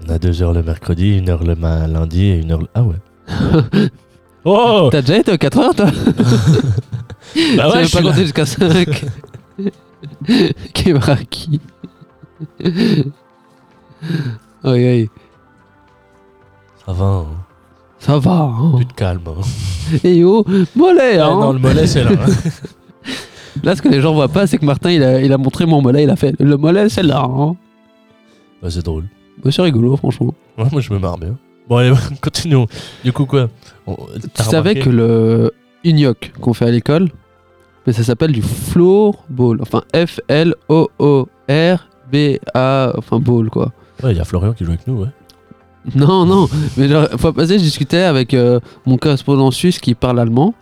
[0.07, 2.69] On a 2 heures le mercredi, 1 heure le ma- lundi et 1 heure le...
[2.75, 2.97] Ah ouais.
[4.45, 5.87] oh T'as déjà été aux 4 heures, toi
[7.57, 8.11] Bah ouais, je suis pas là.
[8.11, 9.05] compter jusqu'à 5.
[10.75, 11.61] Kemaraki.
[14.65, 15.11] Aïe aïe.
[16.87, 17.27] Ça va, hein.
[17.99, 18.73] Ça va, hein.
[18.77, 19.21] plus de calme.
[19.29, 19.41] hein.
[20.05, 21.31] Et yo, mollet, hein.
[21.39, 22.11] non, le mollet c'est là.
[22.13, 22.27] hein.
[23.63, 25.67] Là, ce que les gens voient pas, c'est que Martin, il a, il a montré
[25.67, 27.55] mon mollet, il a fait le mollet, c'est là, hein.
[28.63, 29.05] Bah, c'est drôle.
[29.45, 30.35] Bah, c'est rigolo, franchement.
[30.59, 31.37] Ouais, moi je me marre bien.
[31.69, 32.67] Bon allez, continuons.
[33.05, 33.49] Du coup quoi?
[33.87, 33.97] On-
[34.35, 35.53] Tu savais que le
[35.85, 37.09] unioc qu'on fait à l'école,
[37.87, 39.59] mais ça s'appelle du floorball.
[39.61, 39.83] Enfin,
[42.13, 43.73] F-L-O-O-R-B-A, enfin, ball, quoi.
[44.03, 45.09] Ouais, il y a Florian qui joue avec nous, ouais.
[45.97, 50.21] Non, non, mais genre, fois passée, je discutais avec euh, mon correspondant suisse qui parle
[50.21, 50.55] allemand.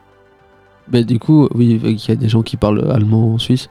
[0.90, 3.68] Mais du coup, oui, il y a des gens qui parlent allemand en Suisse.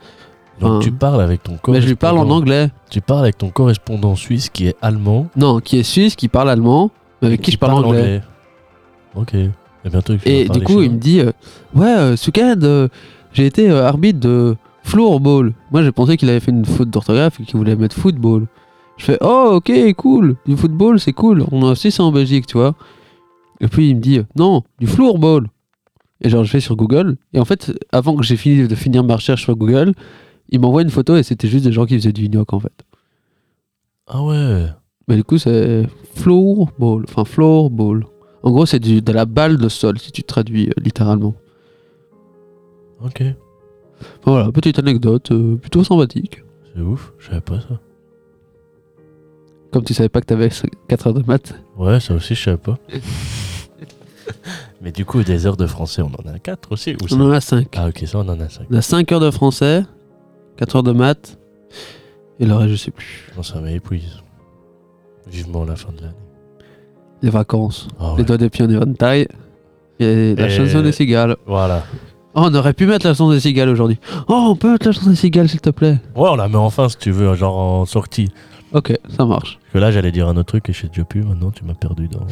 [0.61, 1.77] Donc tu parles avec ton correspondant.
[1.77, 2.69] Mais je lui parle en anglais.
[2.89, 5.27] Tu parles avec ton correspondant suisse qui est allemand.
[5.35, 8.21] Non, qui est suisse, qui parle allemand, mais avec qui, je parle anglais.
[9.15, 9.33] Ok.
[9.33, 11.31] Et bientôt Et du coup, il me dit euh,
[11.73, 12.89] Ouais, euh, ce week-end, euh,
[13.31, 14.55] j'ai été arbitre de
[14.89, 15.53] floorball.
[15.71, 18.47] Moi, j'ai pensé qu'il avait fait une faute d'orthographe et qu'il voulait mettre football.
[18.97, 20.35] Je fais Oh, ok, cool.
[20.45, 21.45] Du football, c'est cool.
[21.51, 22.75] On a aussi ça en Belgique, tu vois.
[23.61, 25.47] Et puis, il me dit Non, du floorball.
[26.21, 27.15] Et genre, je vais sur Google.
[27.33, 29.93] Et en fait, avant que j'ai fini de finir ma recherche sur Google,
[30.49, 32.73] il m'envoie une photo et c'était juste des gens qui faisaient du gnoc, en fait.
[34.07, 34.65] Ah ouais.
[35.07, 37.05] Mais du coup, c'est floorball.
[37.07, 38.05] Enfin, floorball.
[38.43, 41.35] En gros, c'est du- de la balle de sol, si tu traduis euh, littéralement.
[43.05, 43.23] Ok.
[44.25, 46.43] Voilà, petite anecdote euh, plutôt sympathique.
[46.75, 47.79] C'est ouf, je savais pas ça.
[49.71, 50.49] Comme tu savais pas que t'avais
[50.87, 51.53] 4 heures de maths.
[51.77, 52.77] Ouais, ça aussi je savais pas.
[54.81, 57.31] Mais du coup, des heures de français, on en a 4 aussi ou On en
[57.31, 57.67] a 5.
[57.77, 58.67] Ah ok, ça on en a 5.
[58.71, 59.83] On a 5 heures de français,
[60.57, 61.37] 4 heures de maths,
[62.39, 63.29] et le reste, je sais plus.
[63.35, 64.21] Non, ça m'épuise.
[65.27, 66.13] Vivement la fin de l'année.
[67.21, 69.27] Les vacances, Ah les doigts des pieds en éventail,
[69.99, 71.35] et la Et- chanson des cigales.
[71.45, 71.83] Voilà.
[72.35, 73.97] Oh, on aurait pu mettre la chanson des cigales aujourd'hui.
[74.27, 75.97] Oh, on peut mettre la chanson des cigales, s'il te plaît.
[76.15, 78.29] Ouais, on la met enfin si tu veux, genre en sortie.
[78.73, 79.57] Ok, ça marche.
[79.61, 81.23] Parce que là, j'allais dire un autre truc et je sais déjà plus.
[81.23, 82.27] Maintenant, tu m'as perdu dans,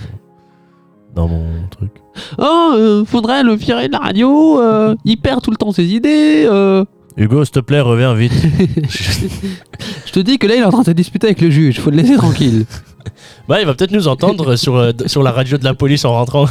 [1.16, 1.92] dans mon truc.
[2.38, 5.86] Oh, euh, faudrait le virer de la radio, euh, il perd tout le temps ses
[5.86, 6.46] idées.
[6.48, 6.86] euh.
[7.18, 8.32] Hugo, s'il te plaît, reviens vite.
[10.06, 11.80] Je te dis que là, il est en train de se disputer avec le juge,
[11.80, 12.66] faut le laisser tranquille.
[13.48, 16.06] bah, il va peut-être nous entendre sur, euh, d- sur la radio de la police
[16.06, 16.46] en rentrant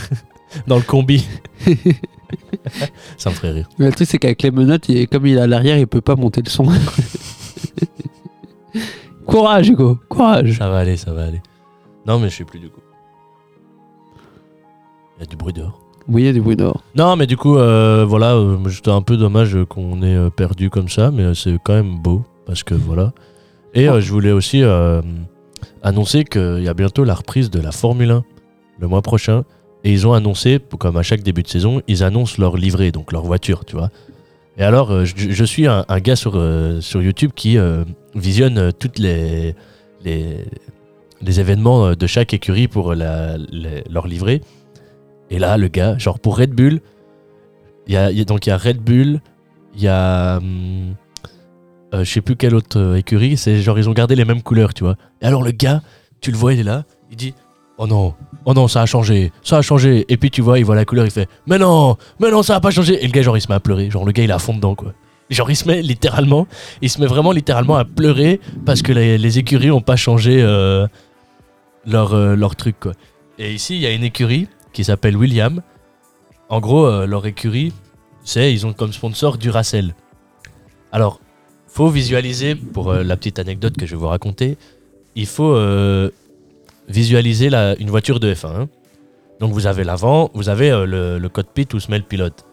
[0.67, 1.25] dans le combi.
[3.17, 3.69] Ça me ferait rire.
[3.79, 6.01] Mais le truc, c'est qu'avec les menottes, il comme il est à l'arrière, il peut
[6.01, 6.67] pas monter le son.
[9.27, 10.59] courage, Hugo, courage.
[10.59, 11.41] Ça va aller, ça va aller.
[12.07, 12.81] Non, mais je sais plus du coup.
[15.19, 15.81] Il y a du bruit dehors.
[16.09, 16.83] Oui, il y a du bruit dehors.
[16.95, 20.71] Non, mais du coup, euh, voilà, euh, c'était un peu dommage qu'on ait euh, perdu
[20.71, 23.13] comme ça, mais euh, c'est quand même beau, parce que voilà.
[23.75, 24.63] Et euh, je voulais aussi
[25.83, 28.25] annoncer qu'il y a bientôt la reprise de la Formule 1
[28.79, 29.45] le mois prochain.
[29.87, 33.13] Et ils ont annoncé, comme à chaque début de saison, ils annoncent leur livret, donc
[33.13, 33.91] leur voiture, tu vois.
[34.59, 37.85] Et alors, euh, je, suis un, gars sur, euh, sur YouTube qui euh,
[38.17, 39.55] visionne toutes les,
[40.03, 40.45] les,
[41.23, 44.41] les événements de chaque écurie pour leur livret.
[45.31, 46.81] Et là, le gars, genre pour Red Bull,
[47.87, 49.21] il y a, donc il y a Red Bull,
[49.77, 50.39] il y a.
[50.39, 50.97] hum,
[51.95, 54.75] euh, je sais plus quelle autre écurie, c'est genre ils ont gardé les mêmes couleurs,
[54.75, 54.97] tu vois.
[55.23, 55.83] Et alors le gars,
[56.21, 57.35] tu le vois, il est là, il dit
[57.79, 58.15] Oh non,
[58.47, 60.07] oh non, ça a changé, ça a changé.
[60.09, 62.57] Et puis tu vois, il voit la couleur, il fait Mais non, mais non, ça
[62.57, 63.03] a pas changé.
[63.03, 63.91] Et le gars, genre, il se met à pleurer.
[63.91, 64.95] Genre, le gars, il à fond dedans, quoi.
[65.29, 66.47] Genre, il se met littéralement,
[66.81, 70.87] il se met vraiment littéralement à pleurer parce que les, écuries ont pas changé euh,
[71.85, 72.93] leur, euh, leur truc, quoi.
[73.39, 75.61] Et ici, il y a une écurie qui s'appelle William.
[76.49, 77.73] En gros, euh, leur écurie,
[78.23, 79.95] c'est ils ont comme sponsor Duracell.
[80.93, 81.21] Alors,
[81.67, 84.57] faut visualiser, pour la petite anecdote que je vais vous raconter,
[85.15, 85.55] il faut
[86.89, 88.47] visualiser une voiture de F1.
[88.47, 88.69] hein.
[89.41, 92.45] Donc vous avez l'avant, vous avez euh, le, cockpit où se met le pilote.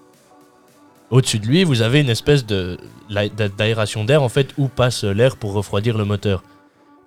[1.12, 5.54] Au-dessus de lui, vous avez une espèce d'aération d'air en fait où passe l'air pour
[5.54, 6.44] refroidir le moteur.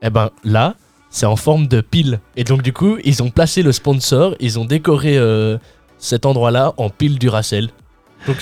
[0.03, 0.77] Et ben là,
[1.11, 2.20] c'est en forme de pile.
[2.37, 5.59] Et donc du coup, ils ont placé le sponsor, ils ont décoré euh,
[5.99, 7.70] cet endroit-là en pile Duracell.
[8.26, 8.36] Donc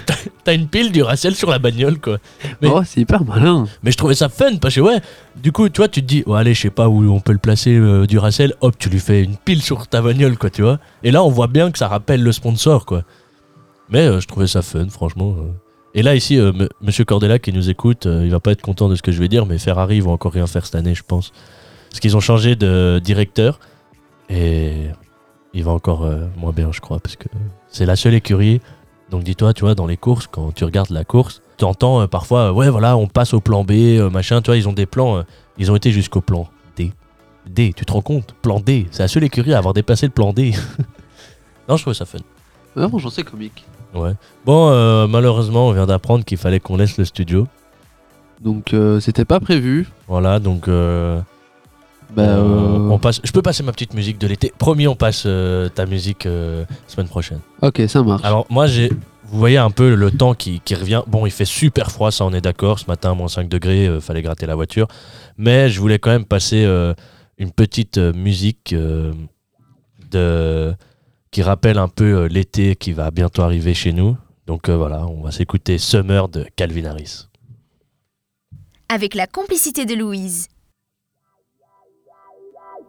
[0.45, 2.19] t'as- une pile Duracell sur la bagnole, quoi.
[2.63, 3.67] Mais- Oh, c'est hyper malin.
[3.83, 5.01] Mais je trouvais ça fun parce que ouais,
[5.43, 7.33] du coup, tu vois, tu te dis, ouais, allez, je sais pas où on peut
[7.33, 10.63] le placer, euh, Duracell, hop, tu lui fais une pile sur ta bagnole, quoi, tu
[10.63, 10.79] vois.
[11.03, 13.03] Et là, on voit bien que ça rappelle le sponsor, quoi.
[13.91, 15.35] Mais euh, je trouvais ça fun, franchement.
[15.39, 15.51] euh.
[15.97, 18.89] Et là, ici, euh, m- Monsieur Cordella qui nous écoute, il va pas être content
[18.89, 20.95] de ce que je vais dire, mais Ferrari, ils vont encore rien faire cette année,
[20.95, 21.33] je pense.
[21.91, 23.61] Parce qu'ils ont changé de directeur
[24.29, 24.73] et
[25.53, 27.29] il va encore moins bien, je crois, parce que
[27.69, 28.61] c'est la seule écurie.
[29.15, 32.09] Donc dis-toi, tu vois, dans les courses, quand tu regardes la course, tu entends euh,
[32.09, 34.73] parfois, euh, ouais, voilà, on passe au plan B, euh, machin, tu vois, ils ont
[34.73, 35.23] des plans,
[35.57, 36.91] ils ont été jusqu'au plan D.
[37.47, 38.35] D, tu te rends compte?
[38.43, 40.51] Plan D, c'est la seule écurie à avoir dépassé le plan D.
[41.69, 42.19] non, je trouvais ça fun.
[42.75, 43.65] Ouais, bon, j'en sais comique.
[43.95, 44.15] Ouais.
[44.45, 47.47] Bon, malheureusement, on vient d'apprendre qu'il fallait qu'on laisse le studio.
[48.41, 49.87] Donc, c'était pas prévu.
[50.09, 51.21] Voilà, donc euh,
[52.15, 53.21] Bah, euh, euh, on passe.
[53.25, 54.53] Je peux passer ma petite musique de l'été.
[54.57, 57.41] Promis, on passe euh, ta musique euh, semaine prochaine.
[57.63, 58.25] Ok, ça marche.
[58.25, 58.89] Alors moi j'ai,
[59.25, 61.03] vous voyez un peu le temps qui, qui revient.
[61.07, 62.79] Bon, il fait super froid, ça on est d'accord.
[62.79, 64.87] Ce matin, moins 5 degrés, euh, fallait gratter la voiture.
[65.39, 66.95] Mais je voulais quand même passer euh,
[67.39, 69.13] une petite musique euh,
[70.11, 70.75] de
[71.31, 74.17] qui rappelle un peu euh, l'été qui va bientôt arriver chez nous.
[74.47, 77.27] Donc euh, voilà, on va s'écouter Summer de Calvin Harris.
[78.89, 80.47] Avec la complicité de Louise.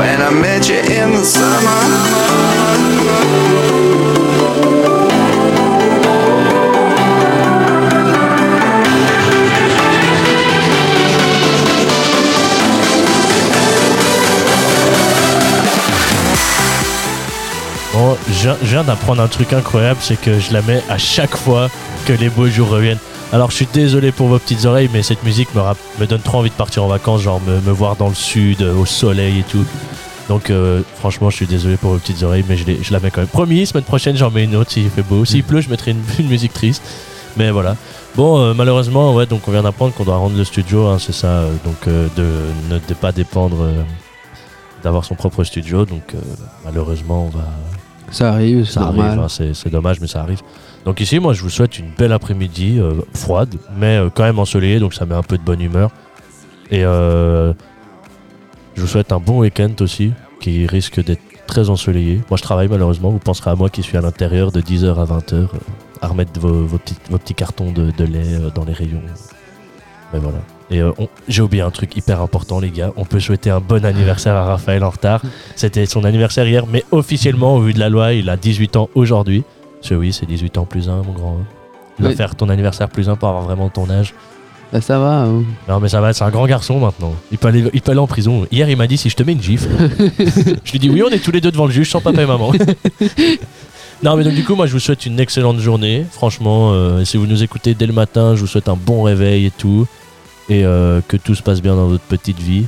[0.00, 1.80] when I met you in the summer.
[17.92, 21.68] Bon, je viens d'apprendre un truc incroyable, c'est que je la mets à chaque fois
[22.06, 22.98] que les beaux jours reviennent.
[23.32, 25.60] Alors je suis désolé pour vos petites oreilles, mais cette musique me,
[26.00, 28.62] me donne trop envie de partir en vacances, genre me, me voir dans le sud,
[28.62, 29.64] euh, au soleil et tout.
[30.30, 33.10] Donc euh, franchement, je suis désolé pour vos petites oreilles, mais je, je la mets
[33.10, 33.26] quand même.
[33.28, 35.24] Promis, semaine prochaine, j'en mets une autre s'il fait beau.
[35.24, 36.82] S'il pleut, je mettrai une, une musique triste.
[37.36, 37.74] Mais voilà.
[38.14, 41.12] Bon, euh, malheureusement, ouais, donc on vient d'apprendre qu'on doit rendre le studio, hein, c'est
[41.12, 41.26] ça.
[41.26, 41.84] euh, donc
[42.16, 42.26] de
[42.70, 43.56] ne de pas dépendre
[44.84, 45.84] d'avoir son propre studio.
[45.84, 46.14] Donc
[46.64, 47.44] malheureusement, on va
[48.12, 49.18] Ça arrive, c'est normal.
[49.18, 50.40] hein, c'est c'est dommage, mais ça arrive.
[50.84, 54.38] Donc ici, moi, je vous souhaite une belle après-midi, euh, froide, mais euh, quand même
[54.38, 55.90] ensoleillée, donc ça met un peu de bonne humeur.
[56.70, 57.52] Et euh,
[58.74, 62.20] je vous souhaite un bon week-end aussi, qui risque d'être très ensoleillé.
[62.30, 65.04] Moi, je travaille malheureusement, vous penserez à moi qui suis à l'intérieur de 10h à
[65.04, 65.48] 20h,
[66.00, 69.02] à remettre vos, vos petits, vos petits cartons de, de lait euh, dans les rayons.
[70.12, 70.38] Mais voilà.
[70.70, 70.92] Et euh,
[71.28, 72.92] j'ai oublié un truc hyper important, les gars.
[72.96, 75.20] On peut souhaiter un bon anniversaire à Raphaël en retard.
[75.56, 78.88] C'était son anniversaire hier, mais officiellement, au vu de la loi, il a 18 ans
[78.94, 79.42] aujourd'hui.
[79.80, 81.38] Parce que oui, c'est 18 ans plus 1, mon grand.
[81.98, 82.16] Il va Oui.
[82.16, 84.14] faire ton anniversaire plus 1 pour avoir vraiment ton âge.
[84.72, 85.22] Bah, ça va.
[85.24, 85.42] hein.
[85.68, 87.12] Non, mais ça va, c'est un grand garçon maintenant.
[87.32, 88.46] Il peut aller, il peut aller en prison.
[88.52, 89.68] Hier, il m'a dit si je te mets une gifle.
[90.64, 92.26] je lui dis oui, on est tous les deux devant le juge, sans papa et
[92.26, 92.52] maman.
[94.02, 96.06] non, mais donc du coup, moi, je vous souhaite une excellente journée.
[96.10, 99.46] Franchement, euh, si vous nous écoutez dès le matin, je vous souhaite un bon réveil
[99.46, 99.86] et tout.
[100.48, 102.66] Et euh, que tout se passe bien dans votre petite vie.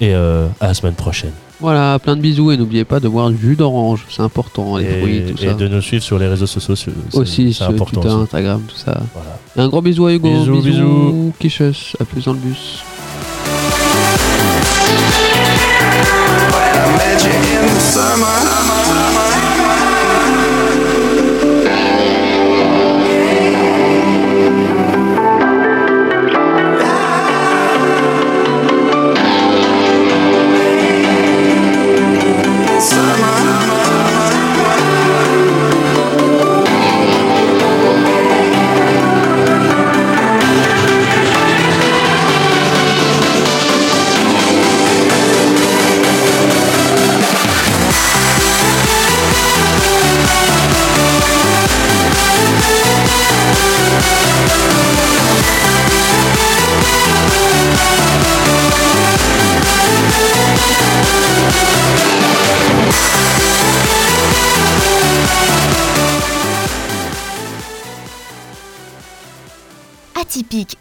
[0.00, 1.32] Et euh, à la semaine prochaine.
[1.58, 4.84] Voilà, plein de bisous et n'oubliez pas de boire du jus d'orange, c'est important, les
[4.84, 5.54] et, fruits, tout et ça.
[5.54, 6.92] de nous suivre sur les réseaux sociaux.
[7.14, 8.14] Aussi c'est sur important Twitter.
[8.14, 9.00] Instagram, tout ça.
[9.14, 9.38] Voilà.
[9.56, 10.28] Et un gros bisou à Hugo.
[10.28, 11.32] Bisous, bisous.
[11.38, 12.82] Quichus, à plus dans le bus.
[16.52, 18.65] When I met you in the summer.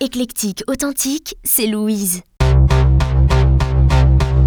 [0.06, 2.22] Éclectique, authentique, c'est Louise.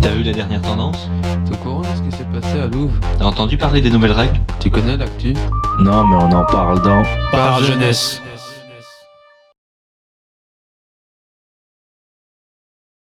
[0.01, 1.09] T'as vu la dernière tendance?
[1.45, 2.95] T'es au courant de ce qui s'est passé à Louvre?
[3.19, 4.39] T'as entendu parler des nouvelles règles?
[4.61, 5.35] Tu connais l'actu?
[5.81, 7.03] Non, mais on en parle dans.
[7.33, 8.23] Par jeunesse.